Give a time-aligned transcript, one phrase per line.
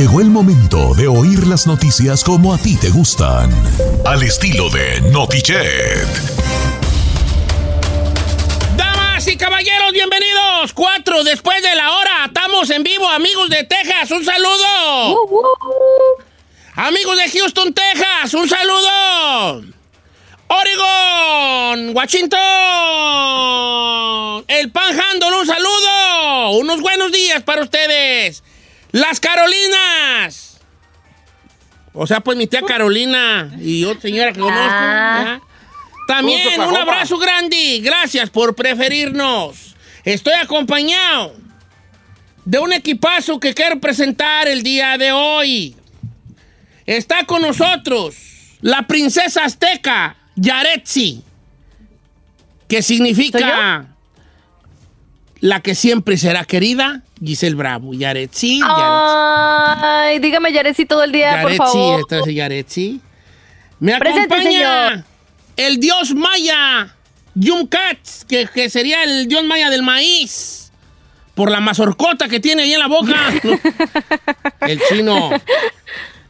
[0.00, 3.52] Llegó el momento de oír las noticias como a ti te gustan.
[4.06, 6.08] Al estilo de Notichet.
[8.78, 10.72] Damas y caballeros, bienvenidos.
[10.72, 12.24] Cuatro después de la hora.
[12.24, 14.10] Estamos en vivo, amigos de Texas.
[14.10, 15.28] Un saludo.
[16.76, 18.32] Amigos de Houston, Texas.
[18.32, 19.64] Un saludo.
[20.48, 22.38] Oregon, Washington,
[24.48, 26.52] el Panhandle, un saludo.
[26.52, 28.42] Unos buenos días para ustedes.
[28.92, 30.60] Las Carolinas.
[31.92, 34.60] O sea, pues mi tía Carolina y otra señora que conozco.
[34.60, 35.40] ¿ya?
[36.06, 37.80] También un abrazo grande.
[37.82, 39.74] Gracias por preferirnos.
[40.04, 41.34] Estoy acompañado
[42.44, 45.76] de un equipazo que quiero presentar el día de hoy.
[46.86, 48.16] Está con nosotros
[48.60, 51.22] la princesa azteca Yaretsi,
[52.68, 53.86] que significa
[55.40, 57.92] la que siempre será querida, Giselle Bravo.
[57.92, 62.00] Yaretsi, Ay, dígame Yaretsi todo el día, por Yaretsi, favor.
[62.00, 63.00] esta es Yaretsi.
[63.80, 65.04] Me Presente, acompaña señor.
[65.56, 66.94] el dios maya,
[67.34, 70.72] Yumkats, que, que sería el dios maya del maíz.
[71.34, 73.16] Por la mazorcota que tiene ahí en la boca.
[74.66, 75.30] el chino.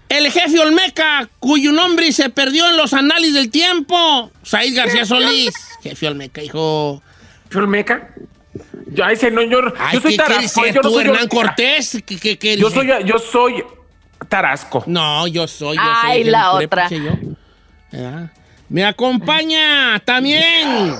[0.09, 4.31] El jefe Olmeca, cuyo nombre se perdió en los anales del tiempo.
[4.43, 5.53] Said García Solís.
[5.83, 7.03] Jefe Olmeca, hijo.
[7.55, 8.15] ¿Olmeca?
[8.93, 10.63] Yo, ay, señor, Ay, yo soy ¿qué Tarasco.
[10.65, 11.37] ser yo no tú, soy Hernán Olmeca.
[11.37, 12.03] Cortés?
[12.05, 12.79] ¿Qué, qué quieres Yo ser?
[12.89, 13.65] soy, yo soy
[14.29, 14.83] Tarasco.
[14.87, 15.77] No, yo soy.
[15.77, 16.89] Yo Ay, soy la otra.
[16.89, 17.13] yo.
[17.93, 18.31] ¿Verdad?
[18.69, 20.95] Me acompaña también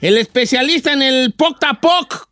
[0.00, 2.28] el especialista en el Poctapoc.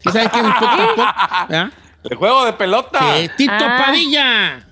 [0.00, 1.48] ¿Sí saben quién es el Poctapoc?
[1.48, 1.70] ¿Verdad?
[2.04, 3.00] El juego de pelota.
[3.34, 3.82] Tito Ah.
[3.86, 4.66] Padilla.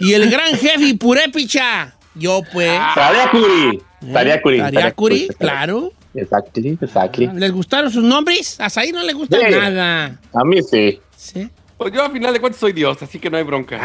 [0.00, 1.94] Y el gran jefe Purépicha.
[2.16, 2.76] Yo, pues.
[2.92, 3.76] Tariacuri.
[4.02, 4.12] ¿eh?
[4.12, 4.58] Tariacuri.
[4.58, 5.92] Tariacuri, claro.
[6.14, 7.28] Exactly, exactly.
[7.34, 8.60] ¿Les gustaron sus nombres?
[8.60, 9.44] A Said no le gusta Sí.
[9.50, 10.18] nada.
[10.32, 11.00] A mí sí.
[11.16, 11.48] ¿Sí?
[11.76, 13.78] Pues yo a final de cuentas soy Dios, así que no hay bronca.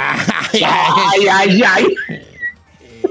[0.53, 1.85] Ay, Ay, ay, ay.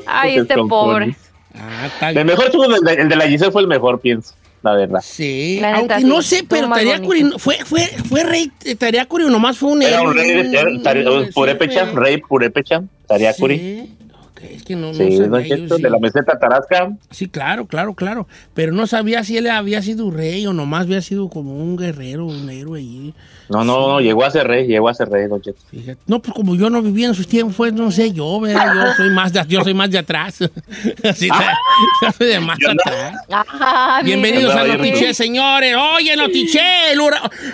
[0.07, 1.17] Ay, Te este pobre.
[1.55, 2.27] Ah, El bien.
[2.29, 4.35] mejor estuvo el de, el de la Giselle fue el mejor, pienso.
[4.63, 5.01] La verdad.
[5.03, 7.39] Sí, La neta, aunque sí, no sé, pero bonito.
[7.39, 10.09] fue, fue, fue rey eh, Tariacuri o nomás fue un Era héroe.
[10.09, 13.57] un rey de era- Sí, Purépecha, fue- rey Purépecha, Tariacuri.
[13.59, 14.08] Sí, ok,
[14.43, 15.83] es que no, no Sí, sí.
[15.83, 16.93] de la meseta Tarasca.
[17.11, 18.27] Sí, claro, claro, claro.
[18.55, 22.27] Pero no sabía si él había sido rey o nomás había sido como un guerrero,
[22.27, 23.15] un héroe allí.
[23.49, 25.59] No, no, no, llegó a ser rey, llegó a ser rey, Don Cheto.
[25.71, 25.99] Fíjate.
[26.07, 28.75] No, pues como yo no vivía en sus tiempos, pues no sé yo, ¿verdad?
[28.75, 30.39] Yo soy más de, yo soy más de atrás.
[31.05, 31.57] Así está.
[32.03, 32.75] Yo soy de más Yo no.
[32.85, 33.15] atrás.
[33.31, 35.75] Ah, Bienvenidos a Notiche, señores.
[35.97, 36.61] Oye, Notiche,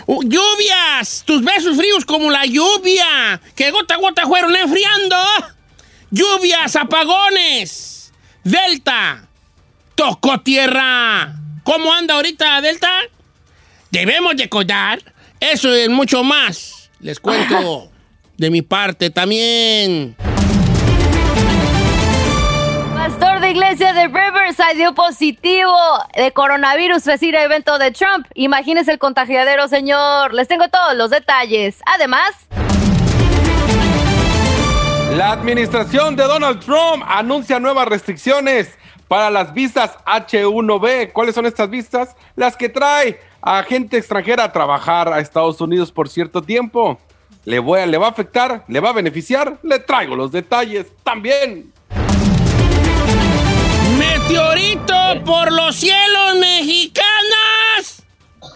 [0.06, 5.16] uh, lluvias, tus besos fríos como la lluvia, que gota a gota fueron enfriando.
[6.14, 8.12] Lluvias, apagones,
[8.44, 9.26] Delta,
[9.96, 11.34] tocó tierra.
[11.64, 12.88] ¿Cómo anda ahorita Delta?
[13.90, 15.00] Debemos de cuidar.
[15.40, 16.88] Eso y mucho más.
[17.00, 17.90] Les cuento
[18.36, 20.14] de mi parte también.
[22.94, 25.76] Pastor de iglesia de Riverside dio positivo
[26.14, 28.28] de coronavirus tras ir a evento de Trump.
[28.34, 30.32] Imagínese el contagiadero, señor.
[30.32, 31.80] Les tengo todos los detalles.
[31.86, 32.30] Además,
[35.16, 38.70] La administración de Donald Trump anuncia nuevas restricciones
[39.06, 41.12] para las visas H1B.
[41.12, 42.16] ¿Cuáles son estas visas?
[42.34, 46.98] Las que trae a gente extranjera a trabajar a Estados Unidos por cierto tiempo.
[47.44, 48.64] ¿Le, voy a- ¿Le va a afectar?
[48.66, 49.58] ¿Le va a beneficiar?
[49.62, 51.72] Le traigo los detalles también.
[53.98, 54.94] Meteorito
[55.24, 58.02] por los cielos mexicanas.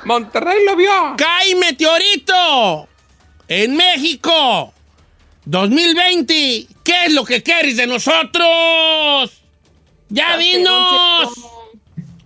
[0.04, 0.90] Monterrey lo vio.
[1.16, 2.88] Cae meteorito
[3.46, 4.72] en México
[5.48, 6.66] 2020.
[6.84, 9.32] ¿Qué es lo que quieres de nosotros?
[10.10, 11.32] Ya dinos.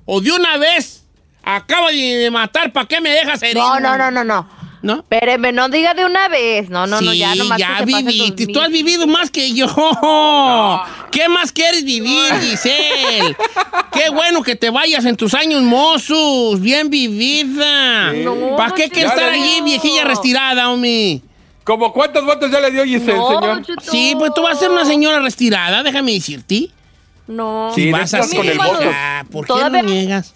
[0.05, 1.05] O de una vez
[1.43, 3.57] acaba de matar, ¿para qué me dejas herir?
[3.57, 4.63] no, no, no, no, no.
[4.83, 4.95] ¿No?
[4.95, 6.69] Espéreme, no diga de una vez.
[6.69, 8.49] No, no, no, ya nomás ya que viviste.
[8.49, 9.67] Tú has vivido más que yo.
[11.13, 13.37] ¿Qué más quieres vivir, Giselle?
[13.93, 16.61] Qué bueno que te vayas en tus años mozos.
[16.61, 18.13] Bien vivida.
[18.13, 21.23] No, ¿Para qué quieres estar allí, viejilla retirada, homie?
[21.65, 23.63] ¿Como cuántos votos ya le dio Giselle, No, señor?
[23.83, 26.71] Sí, pues tú vas a ser una señora retirada, déjame decirte.
[27.29, 27.71] No.
[27.75, 28.53] Sí, vas a necesitas con ser.
[28.53, 28.91] el voto.
[28.93, 30.35] Ah, ¿Por qué Todavía- no niegas?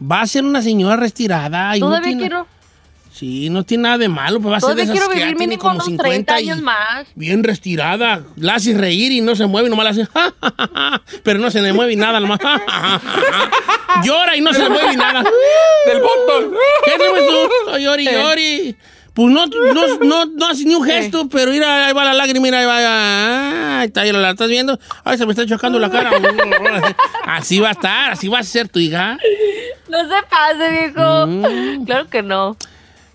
[0.00, 1.74] Va a ser una señora retirada.
[1.76, 2.46] Y no Todavía tiene- quiero,
[3.10, 5.18] Sí, no tiene nada de malo, pues va a ser de todavía esas quiero que
[5.20, 7.06] ya vivir tiene mínimo como unos 50 30 y años más.
[7.14, 8.22] bien retirada.
[8.36, 11.38] La haces reír y no se mueve, nomás la hace, "Ja, ja, ja, ja", pero
[11.38, 12.38] no se le mueve nada, nomás.
[14.04, 15.22] Llora y no se le mueve nada.
[15.86, 16.52] Del voto.
[16.84, 17.78] ¿Qué te ves tú?
[17.78, 18.76] Llori, llori.
[19.16, 22.42] Pues no, no, no, no hace ni un gesto, pero mira, ahí va la lágrima,
[22.42, 23.80] mira, ahí va.
[23.80, 24.78] Ay, está, ahí la estás viendo.
[25.04, 26.10] Ay, se me está chocando la cara.
[27.24, 29.16] Así va a estar, así va a ser tu hija.
[29.88, 31.26] No se pase, viejo.
[31.26, 31.86] Mm.
[31.86, 32.58] Claro que no.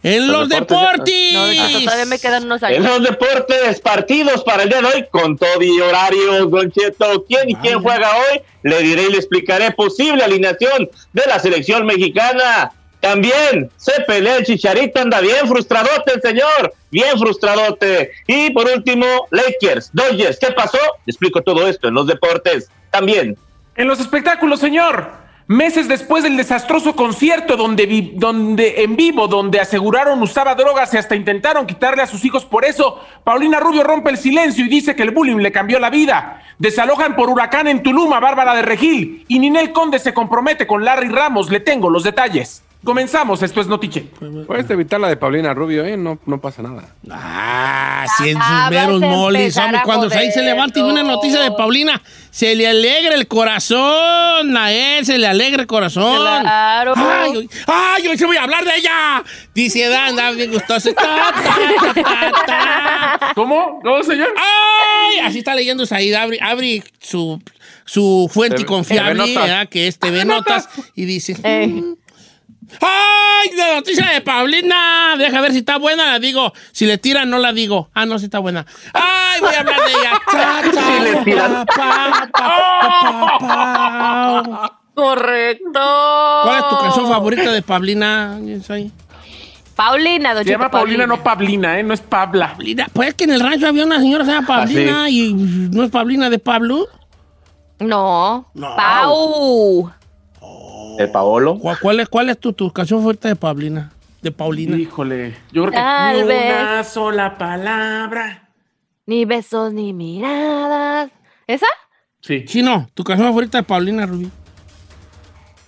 [0.01, 1.74] En los Los deportes, deportes.
[1.74, 5.38] No, todavía me quedan unos En los deportes, partidos para el día de hoy con
[5.38, 7.25] todo y horarios, Don Cheto.
[7.27, 8.42] ¿Quién y quién juega hoy?
[8.63, 12.71] Le diré y le explicaré posible alineación de la selección mexicana.
[13.01, 18.12] También se pelea el chicharito, anda bien frustradote el señor, bien frustradote.
[18.27, 20.77] Y por último, Lakers, Dodgers, ¿qué pasó?
[21.06, 23.38] Le explico todo esto en los deportes también.
[23.75, 25.19] En los espectáculos, señor.
[25.48, 31.15] Meses después del desastroso concierto donde, donde en vivo, donde aseguraron usaba drogas y hasta
[31.15, 35.03] intentaron quitarle a sus hijos por eso, Paulina Rubio rompe el silencio y dice que
[35.03, 36.42] el bullying le cambió la vida.
[36.57, 40.86] Desalojan por huracán en Tulum a Bárbara de Regil y Ninel Conde se compromete con
[40.86, 41.50] Larry Ramos.
[41.50, 42.63] Le tengo los detalles.
[42.83, 44.07] Comenzamos, esto es Notiche.
[44.48, 45.98] Puedes evitar la de Paulina Rubio, ¿eh?
[45.98, 46.95] No, no pasa nada.
[47.12, 51.42] Ah, si en sus Ah, hombre, a cuando ahí se levanta y ve una noticia
[51.42, 52.01] de Paulina,
[52.31, 56.22] se le alegra el corazón, a él se le alegra el corazón.
[56.22, 56.94] Claro.
[56.95, 59.24] Ay, hoy, ay, hoy se voy a hablar de ella.
[59.54, 60.92] Dice Dan, bien gustoso.
[60.94, 63.31] Ta, ta, ta, ta, ta.
[63.36, 63.80] ¿Cómo?
[63.84, 64.30] ¿Cómo, señor?
[64.36, 67.39] Ay, así está leyendo Said, abre, abre su,
[67.86, 69.36] su fuente TV confiable.
[69.36, 69.69] ¿verdad?
[69.69, 71.38] que es TV Notas, y dice...
[71.44, 71.84] Eh.
[72.80, 73.50] ¡Ay!
[73.58, 75.16] La noticia de Paulina.
[75.18, 76.54] Deja ver si está buena, la digo.
[76.72, 77.90] Si le tiran, no la digo.
[77.94, 78.66] Ah, no, si está buena.
[78.94, 79.42] ¡Ay!
[79.42, 80.22] Voy a hablar de ella.
[80.32, 81.66] Cha, cha, Si le tiran.
[81.66, 84.78] pa, pa, pa, pa, pa.
[84.94, 85.80] Correcto.
[86.44, 88.40] ¿Cuál es tu canción favorita de Paulina?
[88.66, 88.92] Soy
[89.76, 91.84] Paulina, Se llama Paulina, no Pablina, ¿eh?
[91.84, 92.50] No es Pabla.
[92.54, 92.88] Paulina.
[92.94, 95.84] Pues es que en el rancho había una señora que se llama Paulina y no
[95.84, 96.88] es Paulina de Pablo.
[97.80, 98.48] No.
[98.54, 98.76] No.
[98.76, 99.92] Pau.
[101.00, 101.57] El Paolo.
[101.60, 103.92] ¿Cuál, cuál es, cuál es tu, tu canción favorita de Paulina?
[104.22, 104.78] De Paulina.
[104.78, 106.54] Híjole, yo creo que Tal ni vez.
[106.62, 108.50] una sola palabra.
[109.07, 111.10] Ni besos ni miradas.
[111.48, 111.66] ¿Esa?
[112.22, 112.45] Sí.
[112.48, 112.88] Sí, no.
[112.94, 114.30] Tu canción favorita de Paulina Rubí.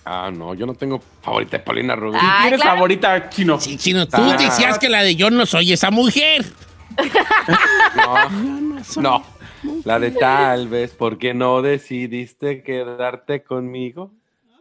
[0.04, 2.20] Ah, no, yo no tengo favorita de Paulina Rubio.
[2.22, 2.76] Ah, ¿Tienes claro.
[2.76, 3.58] favorita, Chino?
[3.58, 4.36] Sí, chino, tú Ah.
[4.38, 6.44] decías que la de yo no soy esa mujer.
[7.96, 9.24] No, no.
[9.84, 14.12] La de tal vez, ¿por qué no decidiste quedarte conmigo?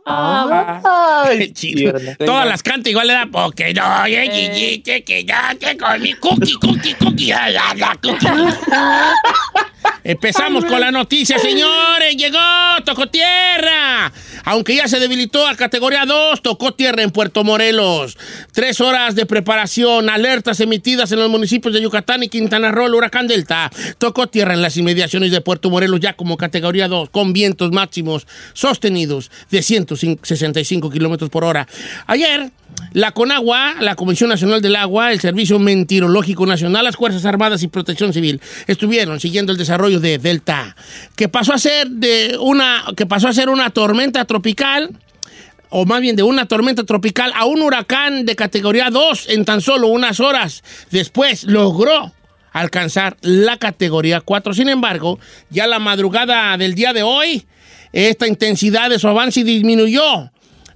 [0.05, 2.15] Ay, tierna.
[2.15, 6.93] Todas las canta igual le da porque no dijiste que quedarte con mi cookie, cookie,
[6.95, 8.27] cookie, ay, ay, ay, cookie.
[10.03, 12.17] Empezamos con la noticia, señores.
[12.17, 12.37] Llegó,
[12.83, 14.11] tocó tierra.
[14.43, 18.17] Aunque ya se debilitó a categoría 2, tocó tierra en Puerto Morelos.
[18.51, 22.95] Tres horas de preparación, alertas emitidas en los municipios de Yucatán y Quintana Roo, el
[22.95, 23.71] huracán Delta.
[23.97, 28.27] Tocó tierra en las inmediaciones de Puerto Morelos ya como categoría 2, con vientos máximos
[28.51, 29.61] sostenidos de
[29.95, 31.67] 165 kilómetros por hora.
[32.07, 32.51] Ayer,
[32.93, 37.67] la CONAGUA, la Comisión Nacional del Agua, el Servicio Meteorológico Nacional, las Fuerzas Armadas y
[37.67, 40.75] Protección Civil estuvieron siguiendo el desarrollo de Delta,
[41.15, 44.91] que pasó a ser de una, que pasó a ser una tormenta tropical
[45.75, 49.59] o más bien de una tormenta tropical a un huracán de categoría 2 en tan
[49.59, 50.63] solo unas horas.
[50.91, 52.13] Después logró
[52.51, 54.53] alcanzar la categoría 4.
[54.53, 55.19] Sin embargo,
[55.49, 57.45] ya la madrugada del día de hoy,
[57.93, 60.31] esta intensidad de su avance disminuyó.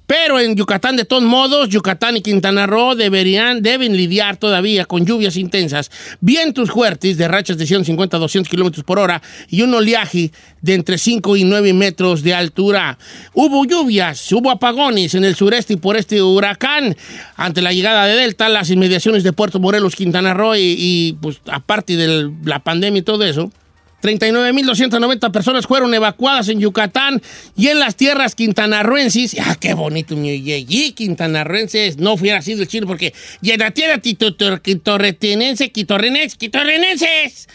[0.08, 5.06] Pero en Yucatán, de todos modos, Yucatán y Quintana Roo deberían, deben lidiar todavía con
[5.06, 9.74] lluvias intensas, vientos fuertes de rachas de 150 a 200 kilómetros por hora y un
[9.74, 10.32] oleaje
[10.62, 12.98] de entre 5 y 9 metros de altura.
[13.34, 16.96] Hubo lluvias, hubo apagones en el sureste y por este huracán.
[17.36, 21.42] Ante la llegada de Delta, las inmediaciones de Puerto Morelos, Quintana Roo y, y, pues
[21.52, 23.52] aparte de la pandemia y todo eso.
[24.01, 27.22] 39.290 personas fueron evacuadas en Yucatán
[27.56, 29.36] y en las tierras quintanarruenses.
[29.39, 31.98] ¡Ah, qué bonito, mi Yeyi, quintanarruenses!
[31.98, 37.48] No hubiera sido el chino porque y en la tierra quitorretenense, quitorrenenses.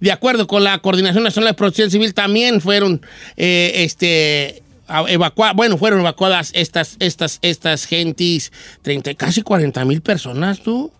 [0.00, 3.00] De acuerdo con la Coordinación Nacional de Protección Civil, también fueron,
[3.36, 4.62] eh, este
[5.08, 10.92] evacuadas, bueno, fueron evacuadas estas, estas, estas gentes, 30, casi 40 mil personas, tú.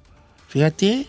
[0.49, 1.07] Fíjate,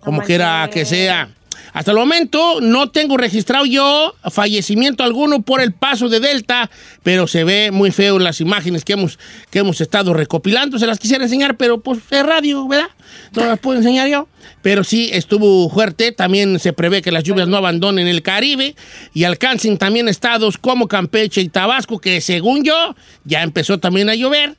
[0.00, 1.30] como quiera que sea.
[1.72, 6.70] Hasta el momento no tengo registrado yo fallecimiento alguno por el paso de Delta,
[7.02, 9.18] pero se ve muy feo en las imágenes que hemos,
[9.50, 10.78] que hemos estado recopilando.
[10.78, 12.88] Se las quisiera enseñar, pero pues es radio, ¿verdad?
[13.34, 14.28] No las puedo enseñar yo.
[14.62, 16.12] Pero sí estuvo fuerte.
[16.12, 18.74] También se prevé que las lluvias no abandonen el Caribe
[19.14, 24.14] y alcancen también estados como Campeche y Tabasco, que según yo ya empezó también a
[24.14, 24.56] llover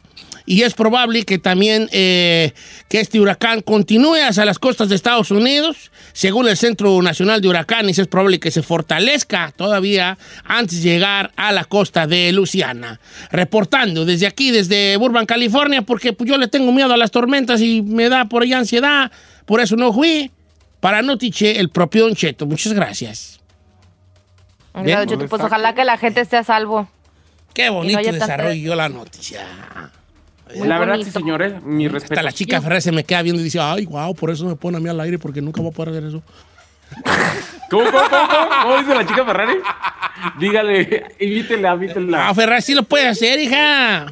[0.49, 2.53] y es probable que también eh,
[2.87, 5.91] que este huracán continúe hacia las costas de Estados Unidos.
[6.11, 11.31] Según el Centro Nacional de Huracanes, es probable que se fortalezca todavía antes de llegar
[11.35, 12.99] a la costa de Luisiana.
[13.31, 17.61] Reportando desde aquí, desde Burbank, California, porque pues, yo le tengo miedo a las tormentas
[17.61, 19.11] y me da por ahí ansiedad,
[19.45, 20.31] por eso no fui.
[20.79, 22.47] Para Notiche, el propio Don Cheto.
[22.47, 23.39] Muchas gracias.
[24.73, 26.89] Don Cheto, pues ojalá que la gente esté a salvo.
[27.53, 29.45] Qué bonito no desarrollo la noticia.
[30.55, 31.11] Muy la verdad, bonito.
[31.11, 32.13] sí, señores, mi respeto.
[32.15, 34.55] Hasta la chica Ferrer se me queda viendo y dice, ay, wow, por eso me
[34.55, 36.23] pone a mí al aire, porque nunca voy a poder hacer eso.
[37.69, 38.49] ¿Cómo, cómo, cómo, cómo?
[38.63, 39.53] ¿Cómo dice la chica Ferrari?
[40.39, 42.29] Dígale, invítela, invítela.
[42.29, 44.11] Ah, Ferrer sí lo puede hacer, hija.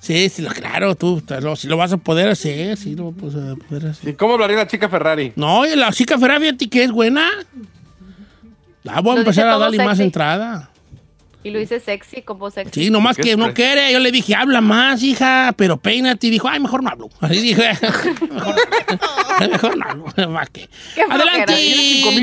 [0.00, 3.34] Sí, sí, lo- claro, tú lo, sí lo vas a poder hacer, sí lo vas
[3.34, 4.08] a poder hacer.
[4.08, 5.32] ¿Y cómo hablaría la chica Ferrari?
[5.36, 7.28] No, y la chica Ferrer, fíjate que es buena.
[8.82, 10.70] La voy a Lo empezar a darle más entrada.
[11.42, 12.84] Y lo hice sexy, con voz sexy.
[12.84, 13.90] Sí, nomás ¿Qué que no quiere.
[13.92, 16.26] Yo le dije, habla más, hija, pero peínate.
[16.26, 17.08] Y dijo, ay, mejor no hablo.
[17.20, 17.72] Así dije,
[18.30, 18.54] mejor,
[19.50, 20.04] mejor no hablo.
[20.14, 21.14] Qué flojera.
[21.14, 21.54] Adelante,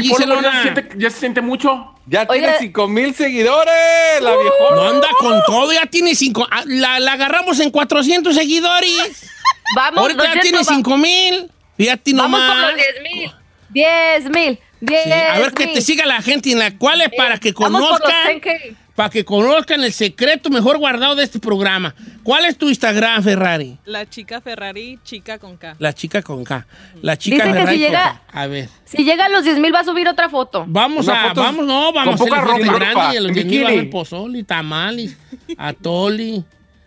[0.01, 0.41] Giselona.
[0.41, 1.93] ya, se siente, ya se siente mucho.
[2.05, 2.57] Ya Oiga.
[2.57, 3.73] tiene 5 mil seguidores,
[4.21, 4.75] la viejona.
[4.75, 6.47] No anda con todo, ya tiene cinco.
[6.51, 9.29] ah, La, la agarramos en 400 seguidores.
[9.75, 11.51] Vamos, Ahorita ya tiene va- 5 mil.
[11.75, 12.51] Fíjate Vamos nomás.
[12.63, 13.31] por los 10 mil.
[13.69, 14.59] 10 mil.
[14.79, 17.51] 10 Sí, a ver que te siga la gente en la cual es para que
[17.51, 18.75] Vamos por los conozcan, 10K.
[18.97, 21.93] Para que conozcan el secreto mejor guardado de este programa.
[22.23, 23.77] ¿Cuál es tu Instagram, Ferrari?
[23.85, 25.75] La chica Ferrari, chica con K.
[25.77, 26.65] La chica con K.
[27.03, 28.41] La chica Dice que Ferrari si con llega- K.
[28.41, 28.69] A ver.
[28.85, 30.65] Si llega a los 10 mil va a subir otra foto.
[30.67, 33.29] Vamos Una a, foto vamos, no, vamos con a hacer el grande y a los
[33.29, 33.79] en 10 mil va a bikini.
[33.79, 35.15] haber pozoli, tamales,
[35.59, 36.43] atoli,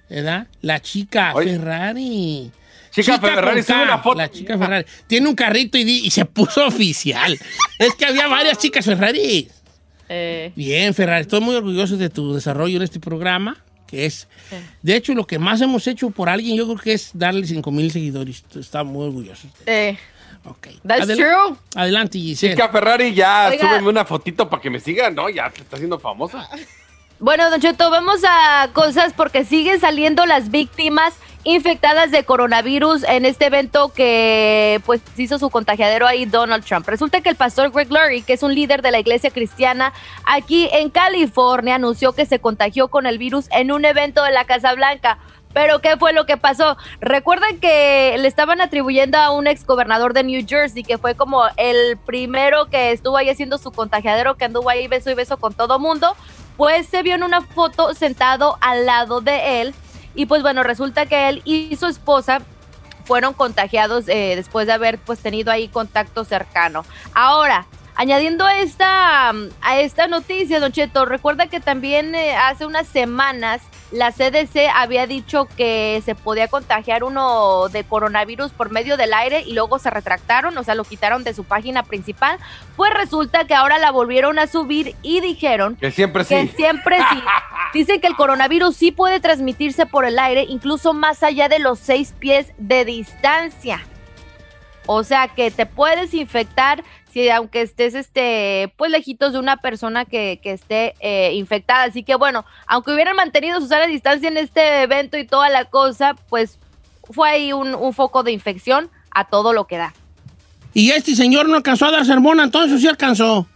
[0.08, 0.48] ¿verdad?
[0.62, 1.52] La chica Oye.
[1.58, 2.50] Ferrari.
[2.90, 4.16] Chica Ferrari, sube una foto.
[4.18, 4.84] La chica Ferrari.
[5.06, 7.38] Tiene un carrito y se puso oficial.
[7.78, 9.48] es que había varias chicas Ferrari.
[10.12, 14.26] Eh, Bien, Ferrari, estoy muy orgulloso de tu desarrollo en este programa, que es,
[14.82, 17.70] de hecho, lo que más hemos hecho por alguien, yo creo que es darle 5
[17.70, 18.44] mil seguidores.
[18.56, 19.46] Está muy orgulloso.
[19.66, 19.96] eh,
[20.44, 20.68] Ok.
[20.86, 21.56] that's Adel- true.
[21.76, 22.54] Adelante, Giselle.
[22.54, 23.68] Chica Ferrari, ya Oiga.
[23.68, 25.14] súbeme una fotito para que me sigan.
[25.14, 26.48] No, ya te está haciendo famosa.
[27.18, 31.12] Bueno, Don Cheto, vamos a cosas porque siguen saliendo las víctimas
[31.44, 36.86] infectadas de coronavirus en este evento que pues hizo su contagiadero ahí Donald Trump.
[36.86, 39.92] Resulta que el pastor Greg Lurie, que es un líder de la iglesia cristiana
[40.26, 44.44] aquí en California, anunció que se contagió con el virus en un evento de la
[44.44, 45.18] Casa Blanca.
[45.52, 46.76] Pero ¿qué fue lo que pasó?
[47.00, 51.42] Recuerdan que le estaban atribuyendo a un ex gobernador de New Jersey, que fue como
[51.56, 55.54] el primero que estuvo ahí haciendo su contagiadero, que anduvo ahí beso y beso con
[55.54, 56.14] todo mundo.
[56.56, 59.74] Pues se vio en una foto sentado al lado de él.
[60.14, 62.40] Y pues bueno, resulta que él y su esposa
[63.04, 66.84] fueron contagiados eh, después de haber pues tenido ahí contacto cercano.
[67.12, 72.86] Ahora, añadiendo a esta, a esta noticia, Don Cheto, recuerda que también eh, hace unas
[72.86, 79.12] semanas la CDC había dicho que se podía contagiar uno de coronavirus por medio del
[79.12, 82.38] aire y luego se retractaron, o sea, lo quitaron de su página principal.
[82.76, 86.52] Pues resulta que ahora la volvieron a subir y dijeron Que siempre que sí.
[86.56, 87.20] siempre sí.
[87.74, 91.78] Dicen que el coronavirus sí puede transmitirse por el aire, incluso más allá de los
[91.78, 93.82] seis pies de distancia.
[94.86, 100.04] O sea que te puedes infectar si aunque estés este pues lejitos de una persona
[100.04, 101.84] que, que esté eh, infectada.
[101.84, 105.64] Así que bueno, aunque hubieran mantenido su sana distancia en este evento y toda la
[105.66, 106.58] cosa, pues
[107.04, 109.92] fue ahí un, un foco de infección a todo lo que da.
[110.72, 113.46] Y este señor no alcanzó a dar sermón, entonces sí alcanzó.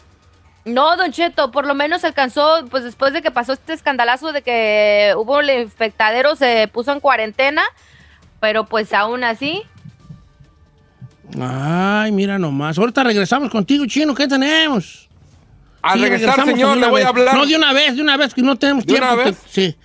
[0.65, 4.43] No, Don Cheto, por lo menos alcanzó, pues después de que pasó este escandalazo de
[4.43, 7.63] que hubo el infectadero, se puso en cuarentena,
[8.41, 9.63] pero pues aún así,
[11.41, 12.79] Ay, mira nomás.
[12.79, 14.15] Ahorita regresamos contigo, chino.
[14.15, 15.09] ¿Qué tenemos?
[15.83, 17.07] Al Sí, regresar, señor, le voy vez.
[17.07, 17.35] a hablar.
[17.35, 19.13] No, de una vez, de una vez, que no tenemos ¿De tiempo.
[19.13, 19.37] una vez?
[19.49, 19.77] Sí.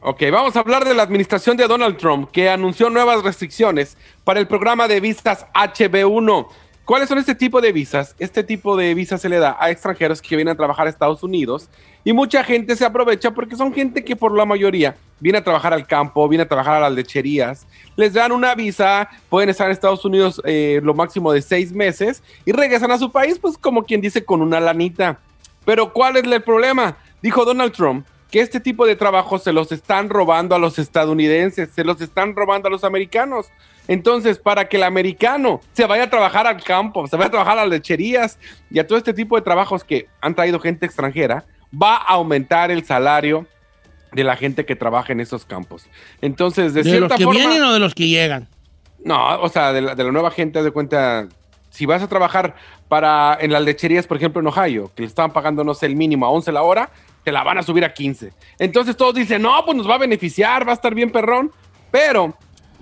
[0.00, 4.38] Ok, vamos a hablar de la administración de Donald Trump, que anunció nuevas restricciones para
[4.38, 6.46] el programa de visas HB1.
[6.84, 8.14] ¿Cuáles son este tipo de visas?
[8.18, 11.22] Este tipo de visas se le da a extranjeros que vienen a trabajar a Estados
[11.22, 11.70] Unidos
[12.04, 15.72] y mucha gente se aprovecha porque son gente que por la mayoría viene a trabajar
[15.72, 17.66] al campo, viene a trabajar a las lecherías.
[17.96, 22.22] Les dan una visa, pueden estar en Estados Unidos eh, lo máximo de seis meses
[22.44, 25.18] y regresan a su país, pues como quien dice, con una lanita.
[25.64, 26.96] Pero ¿cuál es el problema?
[27.22, 31.70] Dijo Donald Trump que este tipo de trabajos se los están robando a los estadounidenses,
[31.70, 33.46] se los están robando a los americanos.
[33.86, 37.58] Entonces, para que el americano se vaya a trabajar al campo, se vaya a trabajar
[37.58, 38.38] a las lecherías
[38.70, 41.44] y a todo este tipo de trabajos que han traído gente extranjera,
[41.80, 43.46] va a aumentar el salario
[44.12, 45.86] de la gente que trabaja en esos campos.
[46.20, 47.40] Entonces, de, ¿De cierta los que forma...
[47.40, 48.48] vienen o de los que llegan?
[49.04, 51.28] No, o sea, de la, de la nueva gente, de cuenta,
[51.70, 52.54] si vas a trabajar
[52.88, 55.96] para en las lecherías, por ejemplo, en Ohio, que le estaban pagando, no sé, el
[55.96, 56.90] mínimo a 11 la hora,
[57.24, 58.32] te la van a subir a 15.
[58.58, 61.50] Entonces todos dicen, no, pues nos va a beneficiar, va a estar bien perrón,
[61.90, 62.34] pero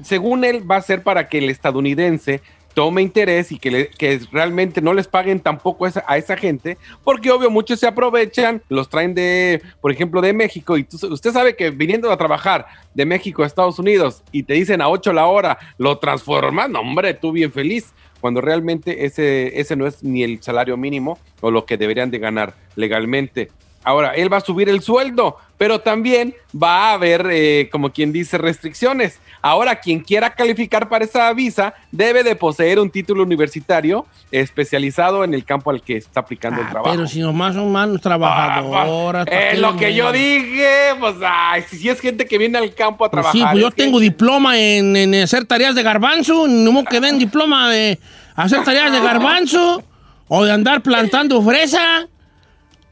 [0.03, 2.43] según él va a ser para que el estadounidense
[2.75, 7.51] tome interés y que, que realmente no les paguen tampoco a esa, gente, porque obvio
[7.51, 12.11] muchos se aprovechan, los traen de, por ejemplo, de México, y usted sabe que viniendo
[12.11, 15.99] a trabajar de México a Estados Unidos y te dicen a 8 la hora, lo
[15.99, 20.77] transformas, no hombre, tú bien feliz, cuando realmente ese, ese no es ni el salario
[20.77, 23.51] mínimo o lo que deberían de ganar legalmente.
[23.85, 28.13] Ahora, él va a subir el sueldo, pero también va a haber, eh, como quien
[28.13, 29.21] dice, restricciones.
[29.41, 35.35] Ahora, quien quiera calificar para esa visa debe de poseer un título universitario especializado en
[35.35, 36.89] el campo al que está aplicando el trabajo.
[36.89, 39.25] Ah, Pero si nomás son malos trabajadoras.
[39.25, 40.67] ¿para Es qué lo que yo dije,
[40.99, 43.33] pues, ay, si, si es gente que viene al campo a Pues trabajar.
[43.41, 47.21] sí, pues yo que- tengo diploma en, en hacer tareas de garbanzo, no que den
[47.21, 48.01] diploma de
[48.35, 49.81] hacer tareas de garbanzo
[50.27, 52.09] o de andar plantando fresa,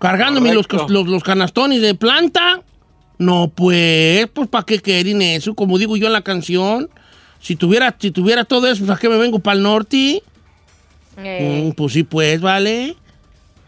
[0.01, 2.63] cargándome los, los, los canastones de planta.
[3.19, 5.55] No, pues, pues, ¿para qué quieren eso?
[5.55, 6.89] Como digo yo en la canción,
[7.41, 10.23] si tuviera, si tuviera todo eso, pues, ¿a qué me vengo para el norte?
[11.19, 12.97] Eh, Mm, pues sí, pues, vale.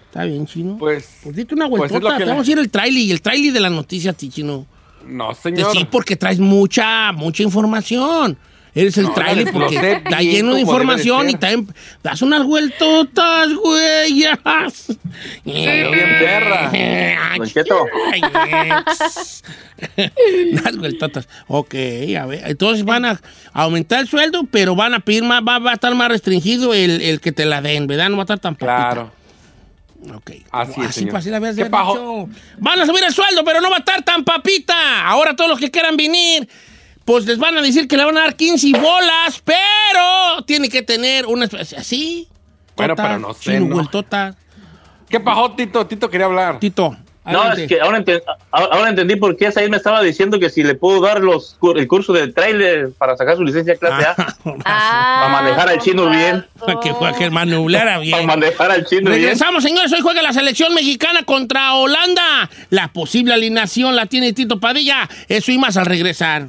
[0.07, 0.77] Está bien, chino.
[0.79, 2.17] Pues, Pues dite una pues es vueltota.
[2.17, 4.67] Te vamos a ir el trailer y el trailer de la noticia a ti, chino.
[5.07, 5.73] No, señor.
[5.73, 8.39] Sí, porque traes mucha, mucha información.
[8.75, 11.69] Eres el No, trailer porque está lleno de información y también
[12.03, 14.11] das unas vueltotas, güey.
[14.13, 14.25] Sí,
[15.45, 16.71] bien perra.
[20.53, 21.29] Unas vueltotas.
[21.49, 21.75] Ok,
[22.19, 22.43] a ver.
[22.47, 23.21] Entonces van a
[23.53, 27.03] aumentar el sueldo, pero van a pedir más, va, va a estar más restringido el,
[27.03, 28.09] el que te la den, ¿verdad?
[28.09, 28.91] No va a estar tan papita.
[28.91, 29.13] Claro.
[30.15, 30.33] Ok.
[30.51, 31.11] Así es, señor.
[31.11, 31.57] pues, así la habías.
[32.59, 35.07] Van a subir el sueldo, pero no va a estar tan papita.
[35.07, 36.49] Ahora todos los que quieran venir,
[37.05, 40.83] pues les van a decir que le van a dar 15 bolas, pero tiene que
[40.83, 42.29] tener una especie así.
[42.77, 43.75] Bueno, tota, pero no sé, chino, ¿no?
[43.75, 44.35] vueltota.
[45.09, 45.87] ¿Qué pasó, Tito?
[45.87, 46.59] Tito quería hablar.
[46.59, 46.97] Tito.
[47.25, 47.63] No, adelante.
[47.63, 48.03] es que ahora,
[48.51, 51.79] ahora entendí por qué Said me estaba diciendo que si le puedo dar los, cur-
[51.79, 54.35] el curso del trailer para sacar su licencia clase A, ah,
[54.65, 56.45] para manejar al chino bien.
[56.99, 58.27] Para que manublara para bien.
[58.27, 59.23] manejar al chino bien.
[59.23, 59.93] Regresamos, señores.
[59.93, 62.51] Hoy juega la selección mexicana contra Holanda.
[62.71, 65.09] La posible alineación la tiene Tito Padilla.
[65.29, 66.49] Eso y más al regresar.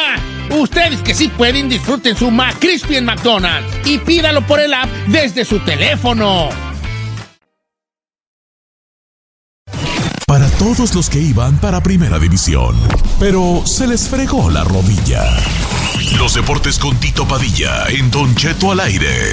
[0.51, 5.45] Ustedes que sí pueden, disfruten su McCrispy en McDonald's y pídalo por el app desde
[5.45, 6.49] su teléfono.
[10.27, 12.75] Para todos los que iban para Primera División,
[13.19, 15.23] pero se les fregó la rodilla.
[16.17, 19.31] Los deportes con Tito Padilla en Don Cheto al aire.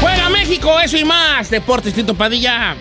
[0.00, 1.50] Juega México, eso y más.
[1.50, 2.76] Deportes Tito Padilla.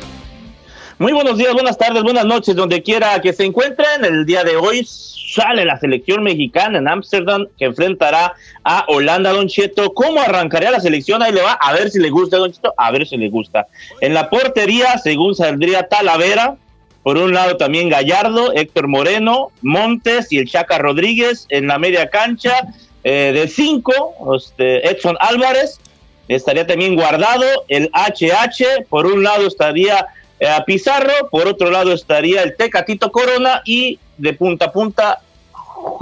[1.00, 4.04] Muy buenos días, buenas tardes, buenas noches, donde quiera que se encuentren.
[4.04, 8.34] El día de hoy sale la selección mexicana en Ámsterdam que enfrentará
[8.66, 9.94] a Holanda, Don Cheto.
[9.94, 11.24] ¿Cómo arrancaría la selección?
[11.24, 13.68] Ahí le va, a ver si le gusta, Don Cheto, a ver si le gusta.
[14.02, 16.58] En la portería, según saldría Talavera,
[17.02, 22.10] por un lado también Gallardo, Héctor Moreno, Montes y el Chaca Rodríguez en la media
[22.10, 22.74] cancha.
[23.06, 25.80] Eh, de cinco, este, Edson Álvarez,
[26.28, 30.06] estaría también guardado el HH, por un lado estaría
[30.40, 35.22] eh, Pizarro, por otro lado estaría el Tecatito Corona y de punta a punta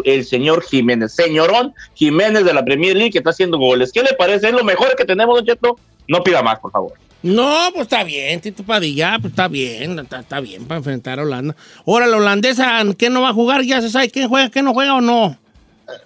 [0.03, 3.91] el señor Jiménez, señorón Jiménez de la Premier League que está haciendo goles.
[3.91, 4.47] ¿Qué le parece?
[4.47, 5.77] ¿Es lo mejor que tenemos, Don Cheto?
[6.07, 6.93] No pida más, por favor.
[7.23, 11.23] No, pues está bien, Tito Padilla, pues está bien, está, está bien para enfrentar a
[11.23, 11.55] Holanda.
[11.85, 13.63] Ahora, la holandesa, ¿qué no va a jugar?
[13.63, 15.37] ¿Ya se sabe quién juega, quién no juega o no?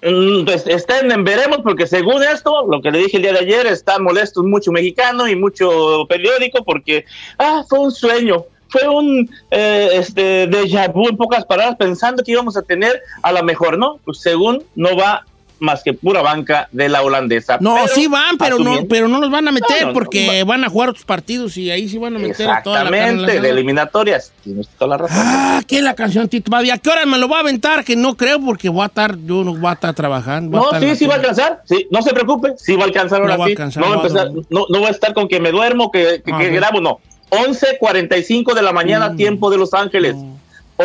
[0.03, 3.39] Mm, Pues estén en veremos, porque según esto, lo que le dije el día de
[3.39, 7.05] ayer, están molestos mucho mexicano y mucho periódico, porque,
[7.39, 12.31] ah, fue un sueño, fue un eh, este, déjà vu, en pocas palabras, pensando que
[12.31, 13.99] íbamos a tener a la mejor, ¿no?
[14.05, 15.25] Pues según no va
[15.61, 17.57] más que pura banca de la holandesa.
[17.61, 20.39] No, Pero, sí van, pero no, pero no los van a meter No, no, porque
[20.39, 20.45] no.
[20.47, 23.39] van a jugar otros partidos y ahí sí van a meter a toda la Exactamente,
[23.39, 24.33] de eliminatorias.
[24.43, 25.17] Tienes toda la razón.
[25.23, 26.51] Ah, ¿qué es la canción Tito?
[26.55, 27.83] ¿A qué hora me lo va a aventar?
[27.85, 30.57] Que no creo porque voy a estar, yo no voy a estar trabajando.
[30.57, 31.61] No, sí, sí va a alcanzar.
[31.65, 33.41] Sí, no se preocupe, sí va a alcanzar ahora sí.
[33.43, 36.23] alcanzar, no, va a empezar, no, no va a estar con que me duermo, que,
[36.25, 36.99] que, Ah, que grabo, no.
[37.29, 39.15] 11.45 de la mañana, Mm.
[39.17, 40.15] tiempo de Los Ángeles.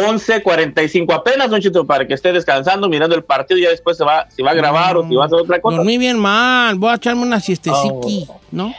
[0.00, 4.04] 11.45 apenas, Don Chito, para que esté descansando, mirando el partido, y ya después se
[4.04, 5.76] va, si va a grabar o si va a hacer otra cosa.
[5.76, 8.74] Dormí bien mal, voy a echarme una siesteciqui, ¿no?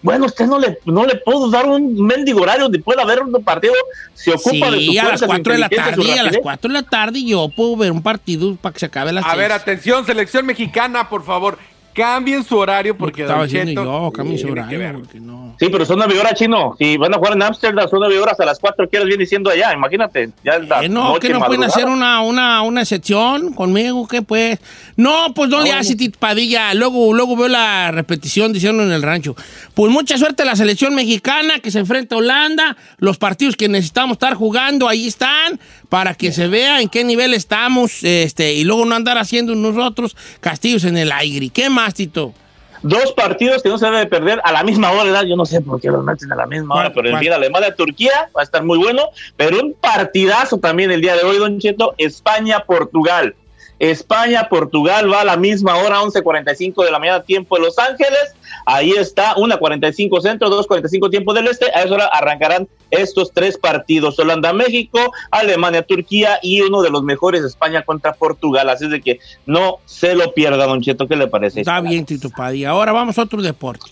[0.00, 3.32] Bueno, usted no le, no le puedo dar un mendigo horario donde pueda ver un
[3.42, 3.74] partido,
[4.14, 6.24] se ocupa de su Sí, a las fuerza, su 4 de la tarde, a las
[6.24, 6.40] rapidez.
[6.42, 9.34] 4 de la tarde yo puedo ver un partido para que se acabe las A
[9.34, 11.58] ver, atención, selección mexicana, por favor.
[11.94, 15.56] Cambien su horario porque estaba Don diciendo Cheto yo, cambien su que horario, porque no.
[15.58, 16.76] Sí, pero son nueve horas, chino.
[16.78, 19.22] Si van a jugar en Ámsterdam, son nueve horas a las cuatro, ¿qué horas viene
[19.24, 19.72] diciendo allá?
[19.72, 20.30] Imagínate.
[20.44, 21.66] Ya es la Eh, no, noche que no pueden madrugada.
[21.66, 24.60] hacer una, una, una excepción conmigo, ¿qué pues?
[24.96, 26.72] No, pues no le hace Padilla.
[26.74, 29.34] Luego, luego veo la repetición diciendo en el rancho.
[29.74, 32.76] Pues mucha suerte a la selección mexicana que se enfrenta a Holanda.
[32.98, 37.34] Los partidos que necesitamos estar jugando, ahí están, para que se vea en qué nivel
[37.34, 41.48] estamos, este, y luego no andar haciendo nosotros castillos en el aire.
[41.48, 42.34] ¿Qué más, Tito?
[42.82, 45.24] Dos partidos que no se debe perder a la misma hora, ¿verdad?
[45.24, 47.36] Yo no sé por qué los meten a la misma hora, pero el día de
[47.36, 49.02] Alemania-Turquía va a estar muy bueno.
[49.36, 53.34] Pero un partidazo también el día de hoy, Don Cheto, España-Portugal.
[53.80, 58.34] España-Portugal va a la misma hora, 11.45 de la mañana, tiempo de Los Ángeles.
[58.64, 61.66] Ahí está, 1.45 centro, 2.45 tiempo del este.
[61.74, 67.82] A esa hora arrancarán estos tres partidos: Holanda-México, Alemania-Turquía y uno de los mejores, España
[67.82, 68.68] contra Portugal.
[68.70, 71.06] Así es de que no se lo pierda, Don Cheto.
[71.08, 71.60] ¿Qué le parece?
[71.60, 72.70] Está bien, Tito Padilla.
[72.70, 73.90] Ahora vamos a otro deporte.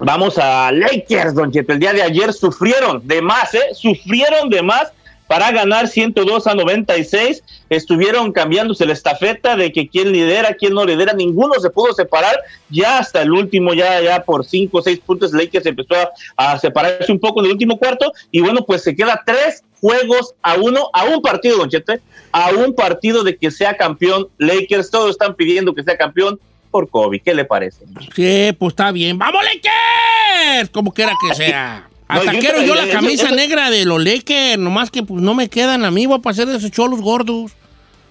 [0.00, 1.72] Vamos a Lakers, Don Cheto.
[1.72, 3.74] El día de ayer sufrieron de más, ¿eh?
[3.74, 4.92] Sufrieron de más
[5.28, 7.44] para ganar 102 a 96.
[7.68, 11.12] Estuvieron cambiándose la estafeta de que quién lidera, quién no lidera.
[11.12, 12.36] Ninguno se pudo separar.
[12.70, 16.58] Ya hasta el último, ya, ya por 5 o 6 puntos, Lakers empezó a, a
[16.58, 18.12] separarse un poco en el último cuarto.
[18.32, 22.00] Y bueno, pues se queda tres juegos a uno, a un partido, Don Cheto, ¿eh?
[22.32, 24.90] a un partido de que sea campeón Lakers.
[24.90, 27.20] Todos están pidiendo que sea campeón por Kobe.
[27.20, 27.84] ¿Qué le parece?
[28.14, 29.18] Sí, pues está bien.
[29.18, 30.70] ¡Vamos, Lakers!
[30.70, 31.88] Como quiera que sea.
[32.08, 35.22] Hasta yo quiero yo la yo- camisa yo- negra de los Lakers, nomás que pues
[35.22, 37.52] no me quedan a mí, voy a pasar de esos cholos gordos.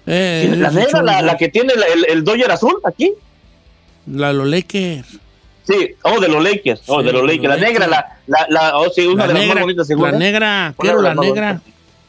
[0.06, 3.12] Eh, la negra, cholos la, que tiene el, el, el Dodger azul aquí.
[4.06, 5.18] La de los Lakers.
[5.64, 7.48] Sí, oh, de los Lakers, oh, Sí, de los Lakers.
[7.48, 10.10] La negra, la, la, la, oh, sí, una La de las negra, más bonitas, según.
[10.10, 10.18] la ¿eh?
[10.18, 11.60] negra, quiero la negra.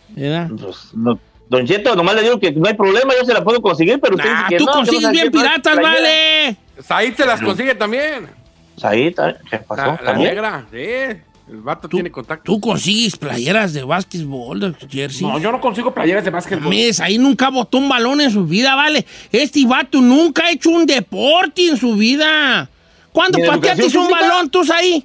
[0.09, 0.49] ¿Verdad?
[0.61, 3.61] Pues, no, don Cheto, nomás le digo que no hay problema, yo se la puedo
[3.61, 6.55] conseguir, pero usted Nah, dice que tú no, que no consigues bien piratas, vale.
[6.87, 8.29] Said se las consigue también.
[8.77, 9.13] Said,
[9.49, 9.99] ¿qué pasó?
[10.03, 11.17] La, negra, sí.
[11.49, 12.43] El vato tiene contacto.
[12.43, 15.25] Tú consigues playeras de básquetbol, de jersey.
[15.25, 16.65] No, yo no consigo playeras de básquetbol.
[16.65, 19.05] Mames, ahí nunca botó un balón en su vida, vale.
[19.31, 22.69] Este vato nunca ha hecho un deporte en su vida.
[23.11, 24.09] ¿Cuándo ¿Ni de pateaste un física?
[24.09, 25.03] balón tú ahí?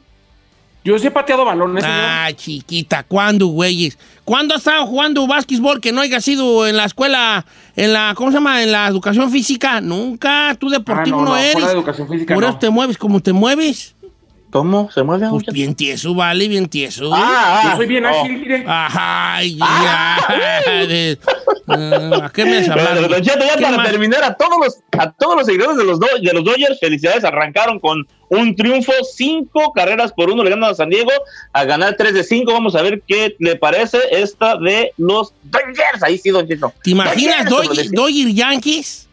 [0.85, 1.99] Yo sí he pateado balones, señor.
[1.99, 3.97] Ah, chiquita, ¿cuándo, güeyes?
[4.23, 8.31] ¿Cuándo has estado jugando básquetbol que no haya sido en la escuela, en la, ¿cómo
[8.31, 8.63] se llama?
[8.63, 9.81] En la educación física.
[9.81, 11.65] Nunca, tú deportivo Ah, no, no, eres.
[11.65, 12.51] de educación física, Por no.
[12.51, 13.95] eso te mueves como te mueves.
[14.55, 14.89] ¿Cómo?
[14.93, 15.27] ¿Se mueve?
[15.31, 17.11] Pues bien tieso, vale, bien tieso.
[17.13, 18.65] Ah, Yo soy bien ágil, mire.
[18.69, 20.87] Ajá, ay, ya.
[20.87, 21.19] de-
[21.67, 22.95] Ah, ¿A qué me has hablado?
[23.03, 23.91] Pero, Don Cheto, ya ¿Qué para más?
[23.91, 27.25] terminar, a todos los, a todos los seguidores de los, Do- de los Dodgers, felicidades,
[27.25, 31.11] arrancaron con un triunfo, cinco carreras por uno, le ganan a San Diego,
[31.53, 36.01] a ganar tres de cinco, vamos a ver qué le parece esta de los Dodgers,
[36.03, 36.73] ahí sí, Don Cheto.
[36.85, 39.09] ¿Te imaginas Dodgers, Yankees?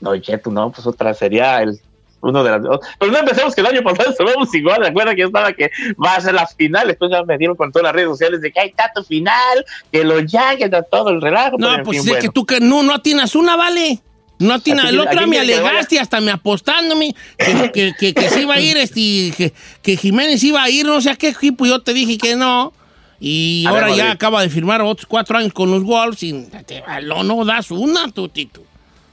[0.00, 1.78] Don Cheto, no, pues otra sería el
[2.22, 2.80] uno de las dos.
[2.98, 5.70] Pero no empecemos que el año pasado estuvimos igual, recuerda que yo estaba que
[6.02, 8.50] va a ser las finales, pues ya me dieron con todas las redes sociales de
[8.52, 11.56] que hay tanto final, que los Yankees, todo el relajo.
[11.58, 12.20] No, pues fin, es bueno.
[12.20, 14.00] que tú que no, no atinas una, vale.
[14.38, 14.86] No atinas.
[14.86, 18.76] El otro me alegaste hasta me apostándome que, que, que, que se iba a ir,
[18.76, 22.18] este, que, que Jiménez iba a ir, no sé a qué equipo, yo te dije
[22.18, 22.72] que no.
[23.20, 26.32] Y A ahora ver, ya acaba de firmar otros cuatro años con los Wolves y
[26.66, 28.64] te- no, no das una, tú, Tito.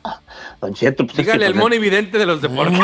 [0.61, 2.77] Don Cheto, pues Dígale al pues, mono evidente de los deportes.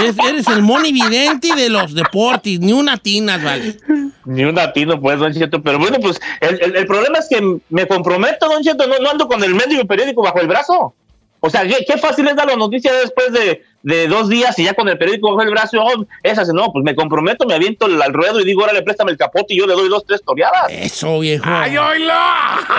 [0.00, 3.76] Eres, eres el monividente de los deportes, ni una tina, vale.
[4.24, 5.62] Ni un latino, pues, Don Cheto.
[5.62, 9.10] Pero bueno, pues el, el- el problema es que me comprometo, Don Cheto, no, no
[9.10, 10.94] ando con el medio periódico bajo el brazo.
[11.40, 14.64] O sea, qué, qué fácil es dar la noticia después de, de dos días y
[14.64, 15.78] ya con el periódico bajo el brazo.
[15.80, 19.18] Oh, esas, no, pues me comprometo, me aviento al ruedo y digo, órale, préstame el
[19.18, 20.64] capote y yo le doy dos, tres toreadas.
[20.70, 21.44] Eso, viejo.
[21.46, 22.12] ¡Ay, oílo!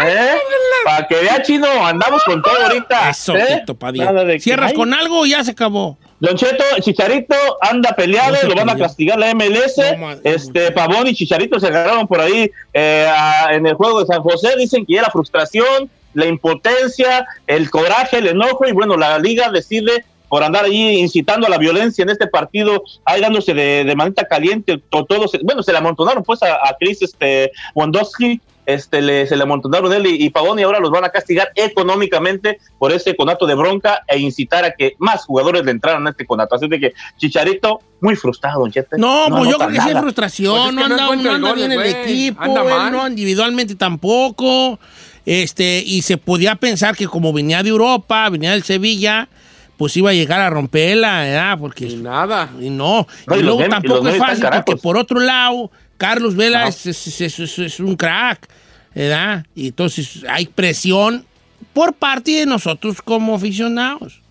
[0.03, 0.35] ¿Eh?
[0.83, 3.09] Para que vea, chino, andamos con todo ahorita.
[3.11, 3.61] Eso, ¿eh?
[3.65, 5.97] Tito que- ¿Cierras con algo o ya se acabó?
[6.19, 9.77] Don Cheto, Chicharito anda peleado, No lo van a castigar la MLS.
[9.99, 14.07] No, este Pavón y Chicharito se agarraron por ahí eh, a- en el juego de
[14.07, 14.55] San José.
[14.57, 19.49] Dicen que ya la frustración, la impotencia, el coraje, el enojo, y bueno, la liga
[19.51, 23.95] decide por andar allí incitando a la violencia en este partido, ahí dándose de, de
[23.95, 29.01] manita caliente, to- todos, bueno, se le amontonaron pues a, a Chris este, Wondowski, este,
[29.01, 32.59] le, se le amontonaron él y, y Pavón y ahora los van a castigar económicamente
[32.77, 36.25] por ese conato de bronca e incitar a que más jugadores le entraran a este
[36.25, 36.55] conato.
[36.55, 38.97] Así de que Chicharito, muy frustrado, don Chete.
[38.97, 41.29] No, pues yo creo que sí es frustración, Pues es que no no anda, no
[41.29, 44.79] el anda bien el equipo, Anda no individualmente tampoco.
[45.25, 49.27] Este, y se podía pensar que como venía de Europa, venía del Sevilla,
[49.77, 51.57] pues iba a llegar a romperla, ¿verdad?
[51.59, 52.49] Porque Y nada.
[52.61, 56.85] y no, No, y luego tampoco es fácil porque por otro lado, Carlos Vela es,
[56.85, 58.47] es- es- es- es un crack,
[58.93, 59.45] ¿verdad?
[59.55, 61.25] Y entonces hay presión
[61.73, 64.21] por parte de nosotros como aficionados.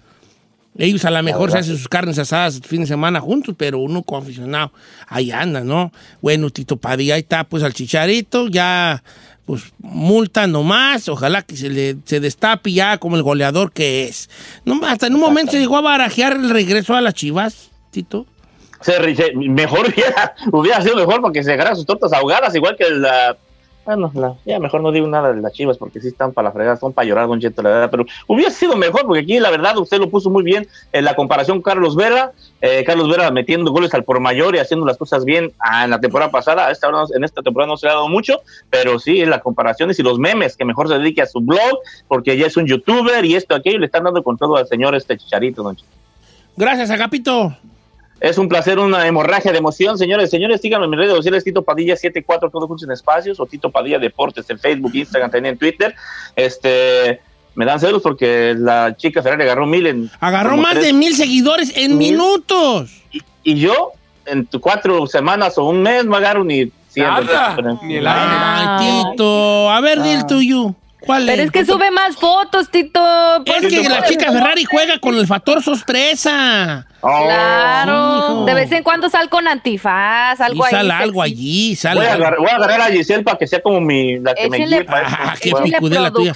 [0.77, 3.79] Ellos a lo mejor se hacen sus carnes asadas el fin de semana juntos, pero
[3.79, 4.73] uno como aficionado,
[5.07, 5.93] ahí anda, ¿no?
[6.21, 9.01] Bueno, Tito Padilla, ahí está, pues al chicharito, ya,
[9.47, 14.31] pues multa nomás, ojalá que se le se destape ya como el goleador que es.
[14.65, 18.27] No, hasta en un momento se llegó a barajear el regreso a las chivas, Tito.
[18.81, 18.99] Se-
[19.35, 23.37] mejor hubiera, hubiera sido mejor porque se agarran sus tortas ahogadas, igual que la.
[23.85, 26.53] Bueno, la- ya mejor no digo nada de las chivas porque sí están para la
[26.53, 27.91] fregada, son para llorar, don Cheto, la verdad.
[27.91, 31.15] Pero hubiera sido mejor porque aquí, la verdad, usted lo puso muy bien en la
[31.15, 32.33] comparación Carlos Vera.
[32.63, 35.91] eh, Carlos Vera metiendo goles al por mayor y haciendo las cosas bien ah, en
[35.91, 36.71] la temporada pasada.
[36.71, 39.43] Esta no- en esta temporada no se le ha dado mucho, pero sí, en las
[39.43, 42.67] comparaciones y los memes, que mejor se dedique a su blog porque ya es un
[42.67, 45.89] youtuber y esto, aquello, le están dando con todo al señor este chicharito, don Cheto.
[46.57, 47.55] Gracias, Agapito.
[48.25, 50.31] Es un placer, una hemorragia de emoción, señores.
[50.31, 53.71] Señores, síganme en mis redes sociales, Tito Padilla 74, todos juntos en espacios, o Tito
[53.71, 55.95] Padilla Deportes en Facebook, Instagram, también en Twitter.
[56.35, 57.21] Este,
[57.55, 60.11] me dan celos porque la chica Ferrari agarró mil en...
[60.21, 62.13] Agarró más tres- de mil seguidores en Mil.
[62.13, 63.03] minutos.
[63.43, 63.91] Y yo,
[64.25, 66.71] en tu- cuatro semanas o un mes, no agarro ni.
[66.97, 68.21] Nada, ni el aire.
[68.39, 69.71] Ay, Tito.
[69.71, 70.75] A ver, di el tuyo.
[71.07, 73.01] ¿Cuál Pero es que sube más fotos, Tito.
[73.45, 76.87] Es que la chica Ferrari juega con el factor sorpresa.
[77.01, 78.45] Oh, Claro, hijo.
[78.47, 80.71] de vez en cuando sal con antifaz, Y algo ahí.
[80.71, 81.35] sale algo sexy.
[81.35, 82.25] allí, sale Voy a, algo.
[82.25, 85.07] agarrar, voy a agarrar a Giselle para que sea como mi, la que me para
[85.07, 85.41] Ah, esto.
[85.43, 86.33] qué Bueno, Échenle picudela tuya.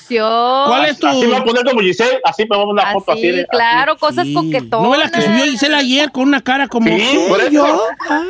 [0.66, 1.06] ¿Cuál es tu...?
[1.06, 3.22] Así me voy a poner como Giselle, así me vamos a una foto así.
[3.22, 3.46] De- así.
[3.50, 4.34] claro, cosas Sí.
[4.34, 4.82] coquetonas.
[4.82, 6.86] ¿No ve la que subió Giselle ayer con una cara como...
[6.94, 7.50] Sí, por eso.
[7.50, 7.82] ¿Yo?
[8.10, 8.22] Ah,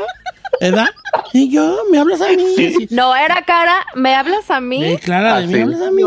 [0.60, 0.88] ¿Verdad?
[1.32, 1.76] ¿Y yo?
[1.90, 2.54] ¿Me hablas a mí?
[2.56, 2.88] Sí.
[2.90, 4.84] No era cara, ¿me hablas a mí?
[4.84, 5.60] Eh, Clara, ¿me Así.
[5.60, 6.02] hablas a mí?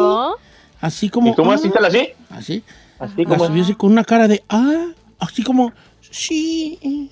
[0.82, 1.32] Así como...
[1.32, 2.10] ¿Y cómo así, ah, tal así?
[2.30, 2.64] Así.
[3.00, 4.44] Así La como subió así con una cara de...
[4.50, 4.88] Ah,
[5.20, 5.72] así como...
[6.10, 6.80] Sí.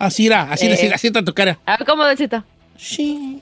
[0.00, 0.72] Así era, así, Eh.
[0.72, 1.56] así, así está tu cara.
[1.64, 2.42] A ver, ¿cómo, Chito?
[2.76, 3.40] Sí.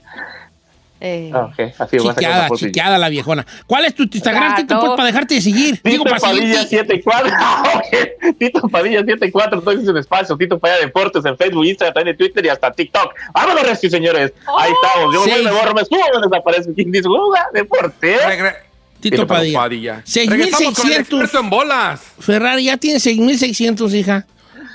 [1.05, 3.45] Eh, Ah, ok, así Chiqueada, chiqueada la viejona.
[3.67, 4.81] ¿Cuál es tu Instagram, Ah, Tito, no.
[4.83, 5.81] pues, para dejarte de seguir?
[5.83, 6.77] Digo, Tito para Padilla seguirte.
[6.77, 7.33] 74.
[7.75, 8.39] Ok.
[8.39, 10.37] Tito Padilla 74, entonces en espacio.
[10.37, 13.15] Tito Padilla Deportes en Facebook, Instagram, también en Twitter y hasta TikTok.
[13.35, 14.33] Vámonos, Reci, señores.
[14.59, 15.13] Ahí estamos.
[15.13, 15.43] Yo Seis.
[15.45, 16.73] me borro, me subo, me desaparece.
[16.73, 17.09] ¿Quién dice?
[17.09, 18.17] Juga, deporte.
[18.25, 18.57] Regre-
[19.01, 19.59] Tito Padilla.
[19.59, 20.03] Padilla.
[20.07, 20.29] 6.600.
[20.31, 22.01] Regresamos con el experto en bolas.
[22.21, 24.25] Ferrari ya tiene 6.600, hija.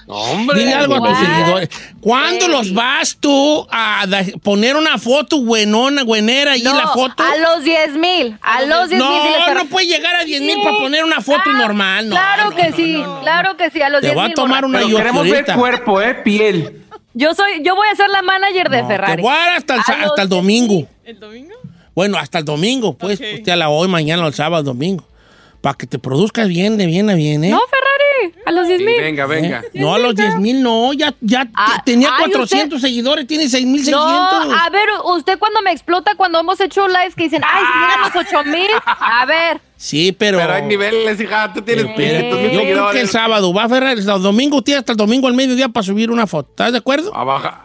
[0.10, 1.70] Hombre, Dile algo a tus seguidores.
[2.00, 4.06] ¿Cuándo los vas tú a
[4.42, 7.22] poner una foto buenona, buenera y No, la foto?
[7.24, 8.38] a los 10 mil.
[8.42, 9.10] A los 10 mil.
[9.48, 12.08] No, no puede llegar a 10 mil para poner una foto normal.
[12.08, 13.22] No, claro no, que no, sí, no, no.
[13.22, 13.82] claro que sí.
[13.82, 14.36] A los Te 10 voy a mil.
[14.36, 16.14] tomar una Pero yo queremos ver cuerpo, ¿eh?
[16.16, 16.84] Piel.
[17.14, 19.16] Yo soy, yo voy a ser la manager de No, Ferrari.
[19.18, 20.68] Te voy a dar hasta el, A sa- los hasta el 10,000.
[20.68, 20.90] domingo.
[21.04, 21.54] ¿El domingo?
[21.96, 23.20] Bueno, hasta el domingo, pues.
[23.20, 23.26] Ok.
[23.40, 25.04] Usted a la hoy, mañana, el sábado, el domingo.
[25.60, 27.50] Para que te produzcas bien, de bien a bien, ¿eh?
[27.50, 27.77] No, Ferrari,
[28.48, 29.02] a los 10 Sí, mil.
[29.02, 29.60] venga, venga.
[29.66, 29.70] ¿Eh?
[29.80, 30.94] No, a los 10 mil, no.
[30.94, 34.08] Ya, ya Ah, tenía ay, 400 seguidores, tiene 6 mil No,
[34.40, 34.58] 600.
[34.66, 38.02] a ver, usted cuando me explota cuando hemos hecho lives que dicen, ay, si llegan
[38.02, 39.62] los 8 mil, a ver.
[39.76, 40.38] Sí, pero...
[40.40, 41.52] Pero hay niveles, hija.
[41.54, 44.62] Tú tienes Espérate, 500 mil yo creo que el sábado va a Ferrari, el domingo
[44.62, 46.50] tiene hasta el domingo al mediodía para subir una foto.
[46.52, 47.16] ¿Estás de acuerdo?
[47.16, 47.64] A baja.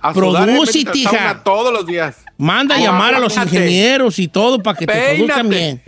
[0.00, 1.42] A Produce, eh, tija.
[1.44, 2.16] todos los días.
[2.38, 5.82] Manda a llamar a los ingenieros y todo para que te produzcan bien.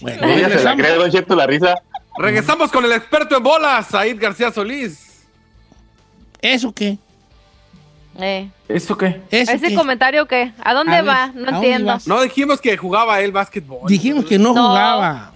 [0.00, 1.74] Bueno, se la cree, Don Cheto, la risa.
[2.18, 5.24] Regresamos con el experto en bolas, Said García Solís.
[6.40, 6.98] ¿Eso qué?
[8.20, 9.20] Eh, ¿Eso qué?
[9.30, 9.74] ¿Eso ¿Ese qué?
[9.74, 10.52] comentario qué?
[10.62, 11.22] ¿A dónde A va?
[11.24, 11.96] ¿a No entiendo.
[12.06, 13.88] No dijimos que jugaba él básquetbol.
[13.88, 14.68] Dijimos que no, No.
[14.68, 15.32] jugaba.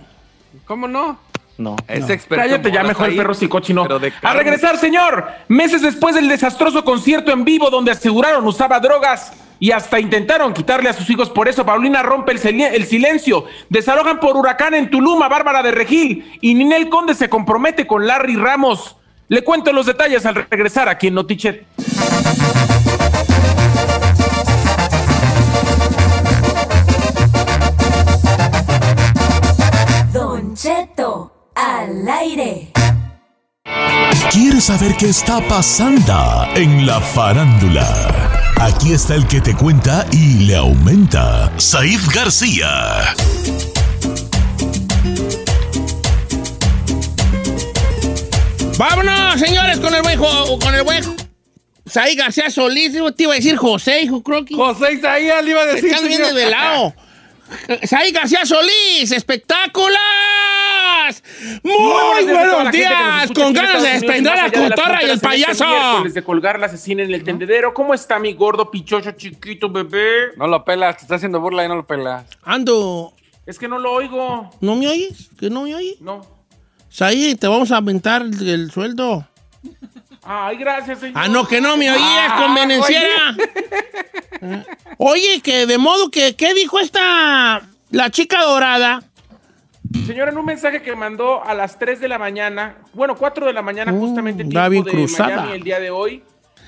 [0.65, 1.19] ¿Cómo no?
[1.59, 1.77] No.
[1.87, 2.43] Es experto.
[2.43, 3.87] Cállate ya mejor el perro psicochino.
[4.23, 5.29] A regresar, señor.
[5.47, 10.89] Meses después del desastroso concierto en vivo donde aseguraron usaba drogas y hasta intentaron quitarle
[10.89, 11.65] a sus hijos por eso.
[11.65, 13.45] Paulina rompe el, silencio.
[13.69, 18.05] Desalojan por huracán en Tulum a Bárbara de Regil y Ninel Conde se compromete con
[18.05, 18.97] Larry Ramos.
[19.29, 21.65] Le cuento los detalles al regresar aquí en Notichet.
[30.13, 32.73] Don Cheto, al aire.
[34.33, 38.42] ¿Quieres saber qué está pasando en la farándula?
[38.65, 43.13] Aquí está el que te cuenta y le aumenta, Saif García.
[48.79, 51.05] Vámonos, señores, con el buen con el buen
[51.87, 54.55] Saí García Solís, te iba a decir José, hijo, creo que.
[54.55, 55.91] José Isaías le iba a decir.
[55.91, 56.95] Están bien desvelado.
[57.83, 59.99] Saí García Solís, espectáculos.
[61.63, 65.67] Muy, buenos días buenos con ganas de más la de cotorra y el este payaso.
[65.67, 67.75] miércoles de colgar la asesina en el tendedero.
[67.75, 70.33] ¿Cómo está mi gordo pichocho chiquito bebé?
[70.37, 72.25] No lo pelas, te está haciendo burla y no lo pelas.
[72.43, 73.13] Ando,
[73.47, 74.51] Es que no lo oigo.
[74.61, 75.31] ¿no me oyes?
[75.39, 76.01] ¿Que no me oyes?
[76.01, 76.21] No.
[76.89, 79.27] Saí, te vamos a aumentar el, el sueldo.
[80.25, 81.17] Ay, gracias, señor.
[81.17, 83.37] Ah, no, que no me oías, Ah, convenenciera.
[84.99, 89.03] Oye, que de modo que, ¿qué dijo esta, la chica dorada?
[90.07, 93.53] Señor, en un mensaje que mandó a las 3 de la mañana, bueno, 4 de
[93.53, 95.37] la mañana, Mm, justamente tiempo de cruzada.
[95.37, 96.23] Miami el día de hoy,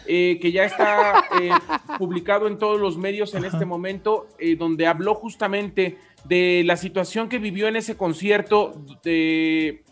[0.06, 1.50] eh, que ya está eh,
[1.98, 7.28] publicado en todos los medios en este momento, eh, donde habló justamente de la situación
[7.28, 9.82] que vivió en ese concierto de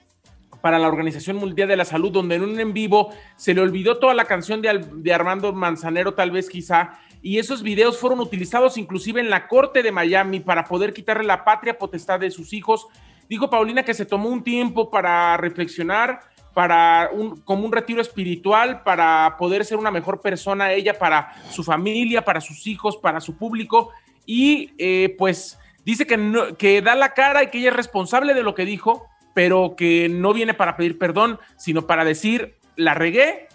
[0.60, 3.98] para la Organización Mundial de la Salud, donde en un en vivo se le olvidó
[3.98, 8.76] toda la canción de, de Armando Manzanero, tal vez quizá, y esos videos fueron utilizados
[8.76, 12.86] inclusive en la Corte de Miami para poder quitarle la patria potestad de sus hijos.
[13.32, 16.20] Dijo Paulina que se tomó un tiempo para reflexionar,
[16.52, 21.64] para un, como un retiro espiritual, para poder ser una mejor persona ella, para su
[21.64, 23.88] familia, para sus hijos, para su público,
[24.26, 28.42] y eh, pues dice que, que da la cara y que ella es responsable de
[28.42, 33.48] lo que dijo, pero que no viene para pedir perdón, sino para decir, la regué,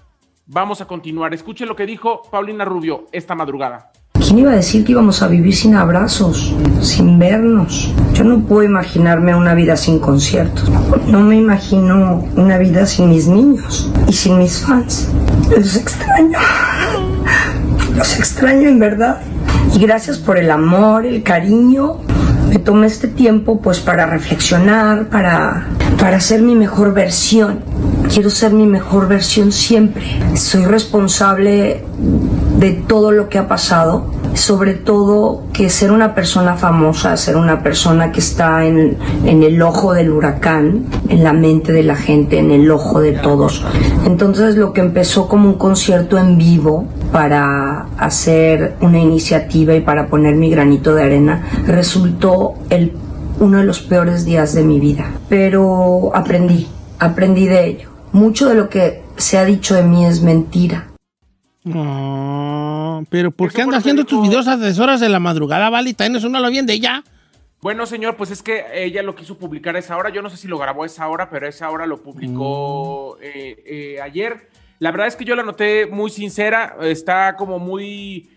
[0.47, 1.35] vamos a continuar.
[1.35, 3.91] Escuche lo que dijo Paulina Rubio esta madrugada.
[4.27, 7.93] ¿Quién iba a decir que íbamos a vivir sin abrazos, sin vernos?
[8.13, 10.69] Yo no puedo imaginarme una vida sin conciertos.
[11.07, 15.07] No me imagino una vida sin mis niños y sin mis fans.
[15.49, 16.37] Los extraño.
[17.95, 19.21] Los extraño en verdad.
[19.73, 21.95] Y gracias por el amor, el cariño.
[22.49, 25.67] Me tomé este tiempo pues para reflexionar, para,
[26.01, 27.59] para ser mi mejor versión.
[28.13, 30.03] Quiero ser mi mejor versión siempre.
[30.35, 31.85] Soy responsable
[32.57, 37.61] de todo lo que ha pasado, sobre todo que ser una persona famosa, ser una
[37.63, 42.39] persona que está en, en el ojo del huracán, en la mente de la gente,
[42.39, 43.65] en el ojo de todos.
[44.05, 50.07] Entonces lo que empezó como un concierto en vivo para hacer una iniciativa y para
[50.07, 52.93] poner mi granito de arena resultó el,
[53.39, 55.11] uno de los peores días de mi vida.
[55.29, 56.67] Pero aprendí,
[56.99, 57.89] aprendí de ello.
[58.11, 60.86] Mucho de lo que se ha dicho de mí es mentira.
[61.67, 65.93] No, pero ¿por qué anda haciendo tus videos a las horas de la madrugada, Vale?
[65.93, 67.03] También eso no lo bien de ella.
[67.61, 70.09] Bueno, señor, pues es que ella lo quiso publicar a esa hora.
[70.09, 73.17] Yo no sé si lo grabó a esa hora, pero a esa hora lo publicó
[73.19, 74.49] eh, eh, ayer.
[74.79, 76.77] La verdad es que yo la noté muy sincera.
[76.81, 78.29] Está como muy.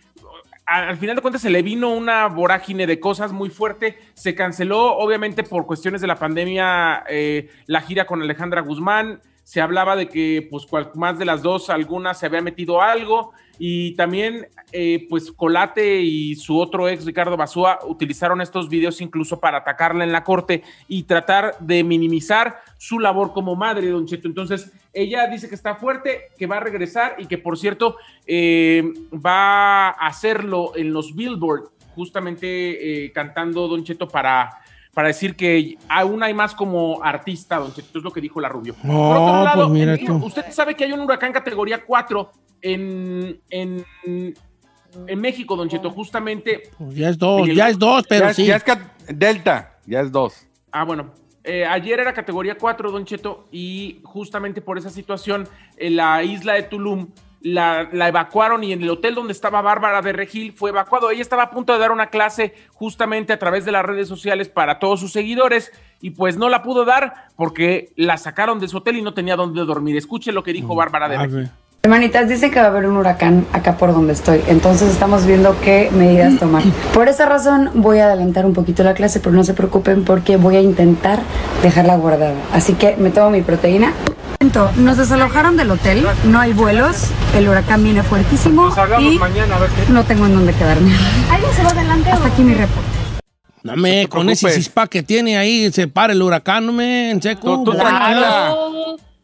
[0.64, 3.98] Al final de cuentas se le vino una vorágine de cosas muy fuerte.
[4.14, 9.20] Se canceló, obviamente, por cuestiones de la pandemia, eh, la gira con Alejandra Guzmán.
[9.50, 13.96] Se hablaba de que pues más de las dos, algunas se había metido algo y
[13.96, 19.58] también eh, pues Colate y su otro ex Ricardo Basúa utilizaron estos videos incluso para
[19.58, 24.28] atacarla en la corte y tratar de minimizar su labor como madre, don Cheto.
[24.28, 27.96] Entonces ella dice que está fuerte, que va a regresar y que por cierto
[28.28, 34.60] eh, va a hacerlo en los Billboard, justamente eh, cantando don Cheto para...
[34.94, 38.48] Para decir que aún hay más como artista, don Cheto, es lo que dijo la
[38.48, 38.74] Rubio.
[38.88, 40.16] Oh, pues mira en- tú.
[40.16, 42.32] usted sabe que hay un huracán categoría 4
[42.62, 46.62] en, en, en México, Don Cheto, justamente.
[46.76, 48.46] Pues ya es dos, el- ya es dos, pero ya, es- sí.
[48.46, 48.64] ya es
[49.08, 50.46] Delta, ya es dos.
[50.72, 51.12] Ah, bueno.
[51.42, 56.54] Eh, ayer era categoría 4, Don Cheto, y justamente por esa situación, en la isla
[56.54, 57.08] de Tulum
[57.42, 61.10] la, la evacuaron y en el hotel donde estaba Bárbara de Regil fue evacuado.
[61.10, 64.48] Ella estaba a punto de dar una clase justamente a través de las redes sociales
[64.48, 68.78] para todos sus seguidores y pues no la pudo dar porque la sacaron de su
[68.78, 69.96] hotel y no tenía dónde dormir.
[69.96, 71.50] Escuche lo que dijo Bárbara de Regil.
[71.82, 75.58] Hermanitas, dice que va a haber un huracán acá por donde estoy, entonces estamos viendo
[75.62, 76.62] qué medidas tomar.
[76.92, 80.36] Por esa razón voy a adelantar un poquito la clase, pero no se preocupen porque
[80.36, 81.20] voy a intentar
[81.62, 82.34] dejarla guardada.
[82.52, 83.94] Así que me tomo mi proteína.
[84.76, 90.34] Nos desalojaron del hotel, no hay vuelos, el huracán viene fuertísimo y no tengo en
[90.34, 90.92] dónde quedarme.
[91.30, 92.10] ¿Alguien se va adelante?
[92.10, 92.90] Hasta aquí mi reporte.
[93.62, 97.22] No me, con ese cispa que tiene ahí, se para el huracán, no me, en
[97.22, 97.64] seco.
[97.64, 98.54] Tú, tú tranquila.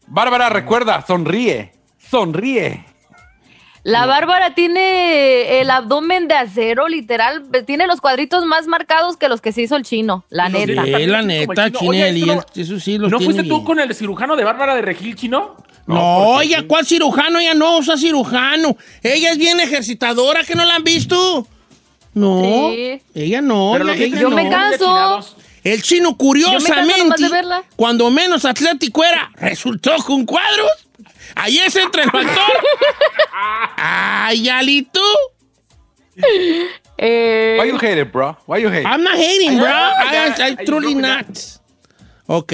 [0.07, 1.76] Bárbara, recuerda, sonríe.
[2.09, 2.83] Sonríe.
[3.83, 7.43] La Bárbara tiene el abdomen de acero, literal.
[7.65, 10.83] Tiene los cuadritos más marcados que los que se hizo el chino, la neta.
[10.83, 11.79] Sí, la neta, chino.
[11.79, 13.65] chino, Oye, no- eso sí los ¿No tiene fuiste tú bien.
[13.65, 15.55] con el cirujano de Bárbara de Regil, chino?
[15.85, 17.39] No, oye, ¿cuál cirujano?
[17.39, 18.75] Ella no usa cirujano.
[19.01, 21.47] Ella es bien ejercitadora, que no la han visto.
[22.13, 23.01] No, Sí.
[23.15, 23.69] ella no.
[23.71, 24.35] Pero los ella dientes Yo no.
[24.35, 25.35] me canso.
[25.63, 27.63] El chino, me canso curiosamente, de verla.
[27.77, 30.67] cuando menos atlético era, resultó con cuadros.
[31.35, 32.53] Ahí es entre el factor.
[33.77, 35.01] Ay, Alito.
[36.97, 38.35] Eh, Why you hate it, bro?
[38.47, 38.87] Why you hate it?
[38.87, 39.67] I'm not hating, bro.
[39.67, 41.27] I, ya, I I truly not.
[42.29, 42.51] Ok,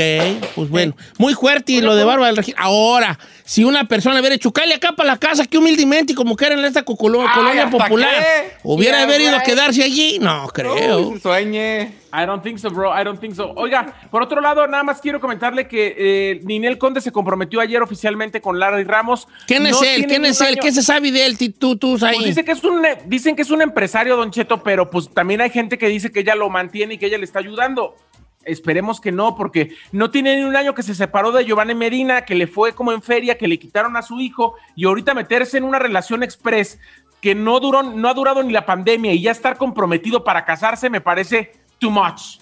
[0.56, 0.96] pues bueno.
[1.18, 2.54] Muy fuerte y lo de Bárbara del Regil.
[2.58, 6.46] Ahora, si una persona hubiera hecho cale acá para la casa, que humildemente, como que
[6.46, 8.52] era en esta Ay, colonia ¿hasta popular, qué?
[8.64, 11.00] hubiera Yeah, haber ido a quedarse allí, no creo.
[11.10, 11.92] Uy, se sueñe.
[12.16, 12.92] I don't think so, bro.
[12.96, 13.52] I don't think so.
[13.56, 17.82] Oiga, por otro lado, nada más quiero comentarle que eh, Ninel Conde se comprometió ayer
[17.82, 19.28] oficialmente con Larry Ramos.
[19.48, 20.06] ¿Quién es No él?
[20.06, 20.50] ¿Quién es él?
[20.50, 21.36] año- ¿Qué se sabe de él?
[21.58, 22.14] Tú, tú, ahí.
[22.18, 25.42] Pues dice que es un, dicen que es un empresario, Don Cheto, pero pues también
[25.42, 27.96] hay gente que dice que ella lo mantiene y que ella le está ayudando.
[28.46, 32.26] Esperemos que no, porque no tiene ni un año que se separó de Giovanni Medina,
[32.26, 35.58] que le fue como en feria, que le quitaron a su hijo, y ahorita meterse
[35.58, 36.80] en una relación express
[37.22, 40.90] que no duró, no ha durado ni la pandemia y ya estar comprometido para casarse
[40.90, 42.40] me parece too much.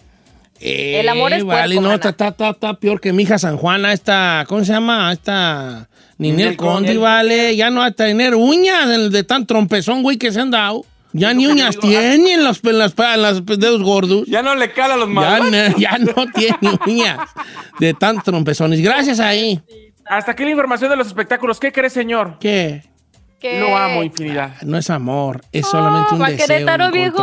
[0.60, 3.38] Eh, El amor es vale, puerco, no, está, está, está, está peor que mi hija
[3.38, 5.12] San Juana, esta, ¿cómo se llama?
[5.12, 5.88] Esta
[6.18, 6.98] Ninel Conde.
[6.98, 10.52] vale, ya no va a tener uñas de, de tan trompezón, güey, que se han
[10.52, 10.86] dado.
[11.14, 14.24] Ya ni uñas digo, tiene en los, en las- en los dedos gordos.
[14.28, 15.52] Ya no le cala a los Ya, malos.
[15.52, 17.20] no- ya no tiene uñas
[17.80, 18.82] de tan trompezones.
[18.82, 19.62] Gracias ahí.
[20.06, 21.60] Hasta aquí la información de los espectáculos.
[21.60, 22.38] ¿Qué cree, señor?
[22.40, 22.84] ¿Qué?
[23.40, 23.60] ¿qué?
[23.60, 24.54] Lo amo, infinidad.
[24.62, 27.18] No es amor, es solamente un ¿va deseo Querétaro, viejo?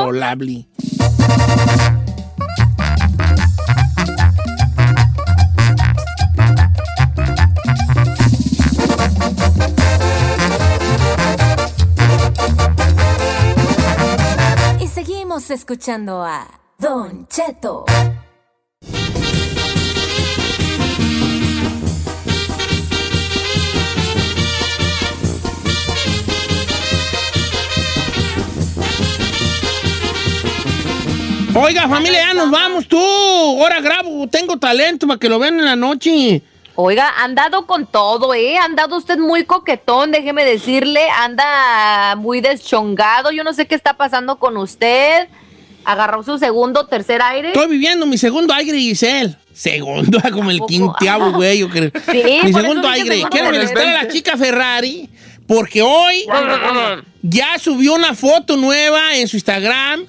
[15.51, 16.47] Escuchando a
[16.79, 17.85] Don Cheto.
[31.55, 32.99] Oiga, familia, ya nos vamos tú.
[32.99, 36.43] Ahora grabo, tengo talento para que lo vean en la noche.
[36.81, 38.57] Oiga, han dado con todo, ¿eh?
[38.57, 41.01] Han dado usted muy coquetón, déjeme decirle.
[41.11, 43.33] Anda muy deschongado.
[43.33, 45.27] Yo no sé qué está pasando con usted.
[45.85, 47.49] Agarró su segundo, tercer aire.
[47.49, 49.35] Estoy viviendo mi segundo aire, Giselle.
[49.53, 51.91] Segundo, como el quinteavo, güey, yo creo.
[52.13, 53.09] Sí, mi segundo aire.
[53.09, 54.15] segundo Quiero felicitar a la 20.
[54.15, 55.11] chica Ferrari
[55.49, 56.27] porque hoy
[57.23, 60.05] ya subió una foto nueva en su Instagram.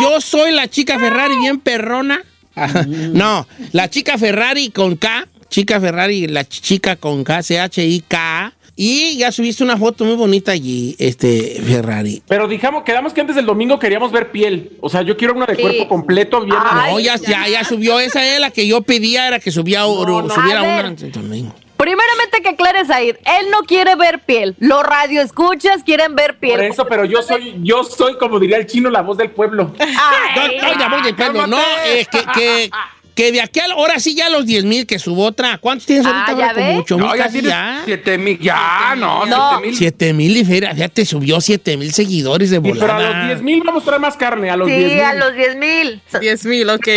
[0.00, 2.22] Yo soy la chica Ferrari bien perrona.
[2.86, 5.26] No, la chica Ferrari con K.
[5.52, 8.54] Chica Ferrari, la ch- chica con K, C-H-I-K.
[8.74, 12.22] Y ya subiste una foto muy bonita allí, este, Ferrari.
[12.26, 14.72] Pero dijamos, quedamos que antes del domingo queríamos ver piel.
[14.80, 15.60] O sea, yo quiero una de Sí.
[15.62, 16.56] cuerpo completo, bien.
[16.88, 18.00] No, ya, ya, ya subió.
[18.00, 20.34] Esa es la que yo pedía, era que subía oro, no.
[20.34, 21.54] subiera una antes del domingo.
[21.76, 24.56] Primeramente que aclares ahí, él no quiere ver piel.
[24.58, 26.52] Los radioescuchas quieren ver piel.
[26.56, 29.74] Por eso, pero yo soy, yo soy, como diría el chino, la voz del pueblo.
[29.78, 31.46] Ay, No, no, ya voy de pelo.
[31.46, 32.70] No, es que, que,
[33.14, 35.58] que de aquí a ahora sí ya los 10 mil que subo otra.
[35.58, 36.46] ¿Cuántos tienes Ah, ahorita?
[36.46, 36.76] ¿ya ve?
[36.78, 37.82] 8 mil No, ya casi tienes ya.
[37.84, 38.38] 7 mil.
[38.38, 39.48] Ya, no, No.
[39.50, 39.76] 7 mil.
[39.76, 43.18] 7 mil y feria, fíjate, subió 7 mil seguidores de Y pero a volada.
[43.18, 45.00] los 10 mil vamos a traer más carne, a los 10 Sí, mil.
[45.04, 46.02] a los 10 mil.
[46.20, 46.88] 10 mil, ok.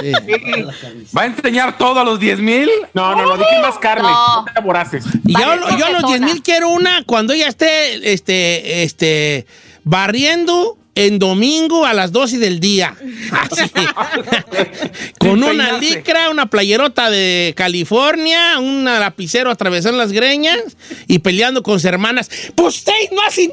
[0.00, 0.12] Sí.
[1.16, 2.68] ¿Va a enseñar todo a los 10 mil?
[2.94, 4.02] No, no, no, dije más carne.
[4.08, 4.42] No.
[4.42, 5.04] No te voraces.
[5.26, 6.08] Y yo, Parece yo a los tetona.
[6.08, 9.46] 10 mil quiero una cuando ella esté este, este,
[9.84, 12.96] barriendo en domingo a las 12 del día.
[13.30, 13.70] Así.
[15.18, 20.58] Con una licra, una playerota de California, un lapicero atravesando las greñas
[21.06, 22.30] y peleando con sus hermanas.
[22.54, 23.48] ¡Pues usted no hace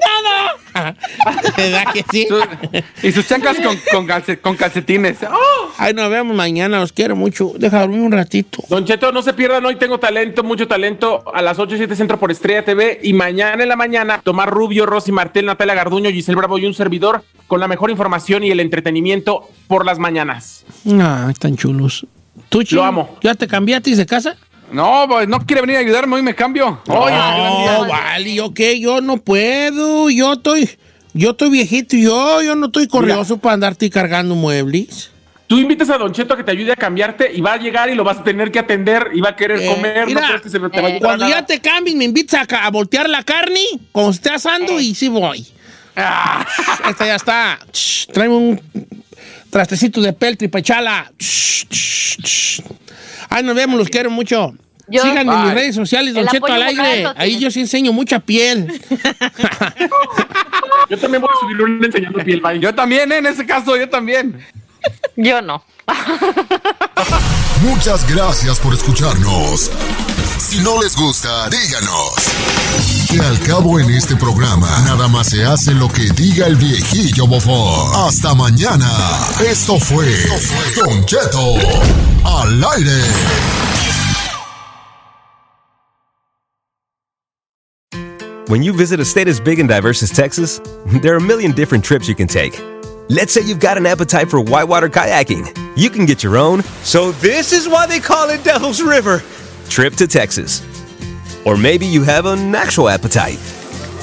[0.74, 0.96] nada!
[1.58, 2.28] ¿Verdad que sí?
[3.02, 5.18] Y sus chanclas con, con, calce- con calcetines.
[5.30, 5.72] ¡Oh!
[5.78, 7.52] Ay, nos vemos mañana, los quiero mucho.
[7.58, 8.64] Deja dormir un ratito.
[8.70, 11.96] Don Cheto, no se pierdan hoy, tengo talento, mucho talento, a las 8 y 7
[11.96, 16.10] centro por Estrella TV y mañana en la mañana Tomás Rubio, Rosy Martel, Natalia Garduño,
[16.10, 20.66] Giselle Bravo y un servidor con la mejor información y el entretenimiento por las mañanas.
[21.00, 22.06] Ah, están chulos.
[22.50, 23.18] ¿Tú, Chino, Lo amo.
[23.22, 24.36] ¿Ya te cambiaste de casa?
[24.72, 26.82] No, pues no quiere venir a ayudarme, hoy me cambio.
[26.88, 28.80] Oye, no, vale, ¿yo qué?
[28.80, 30.68] Yo no puedo, yo estoy,
[31.14, 35.12] yo estoy viejito, yo, yo no estoy corrioso para andarte cargando muebles.
[35.46, 37.88] Tú invitas a Don Cheto a que te ayude a cambiarte y va a llegar
[37.90, 40.08] y lo vas a tener que atender y va a querer Eh, comer.
[40.08, 42.70] mira, no que se te va a ayudar Cuando ya te cambies, me invitas a,
[42.72, 43.60] voltear la carne,
[43.92, 45.46] como esté asando, y sí voy.
[45.96, 46.46] Ah,
[46.90, 47.60] Esta ya está.
[48.14, 48.62] Tráeme un
[49.50, 50.14] trastecito de
[51.72, 52.62] shh, shh.
[53.30, 54.54] Ay, nos vemos, los quiero mucho.
[54.88, 57.06] Yo- Síganme en mis redes sociales, Don Cheto al aire.
[57.16, 58.68] Ahí yo sí enseño mucha piel.
[60.90, 62.60] Yo también voy a subir un enseñando piel, bye.
[62.60, 63.18] yo también, ¿eh?
[63.18, 64.38] en ese caso, yo también.
[65.16, 65.64] Yo no.
[67.62, 69.72] Muchas gracias por escucharnos.
[70.54, 72.14] Si no les gusta, díganos.
[73.28, 77.92] Al cabo en este programa, nada más se hace lo que diga el viejillo bofón.
[77.96, 78.88] Hasta mañana.
[79.44, 80.06] Esto fue
[80.76, 81.56] Don Cheto
[82.24, 83.02] al aire.
[88.48, 90.62] When you visit a state as big and diverse as Texas,
[91.02, 92.62] there are a million different trips you can take.
[93.10, 95.50] Let's say you've got an appetite for whitewater kayaking.
[95.76, 99.24] You can get your own, so this is why they call it Devil's River,
[99.74, 100.62] trip to Texas.
[101.46, 103.40] Or maybe you have an actual appetite.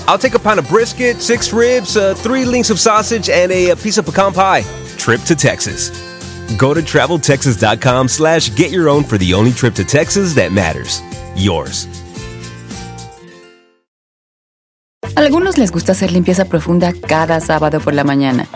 [0.09, 3.71] I'll take a pound of brisket, six ribs, uh, three links of sausage, and a,
[3.71, 4.63] a piece of pecan pie.
[4.99, 5.91] Trip to Texas.
[6.59, 11.01] Go to traveltexas.com slash get your own for the only trip to Texas that matters.
[11.37, 11.87] Yours.
[15.15, 18.49] Algunos les gusta hacer limpieza profunda cada sábado por la mañana.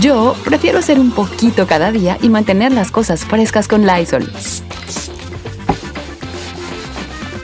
[0.00, 4.30] Yo prefiero hacer un poquito cada día y mantener las cosas frescas con Lysol.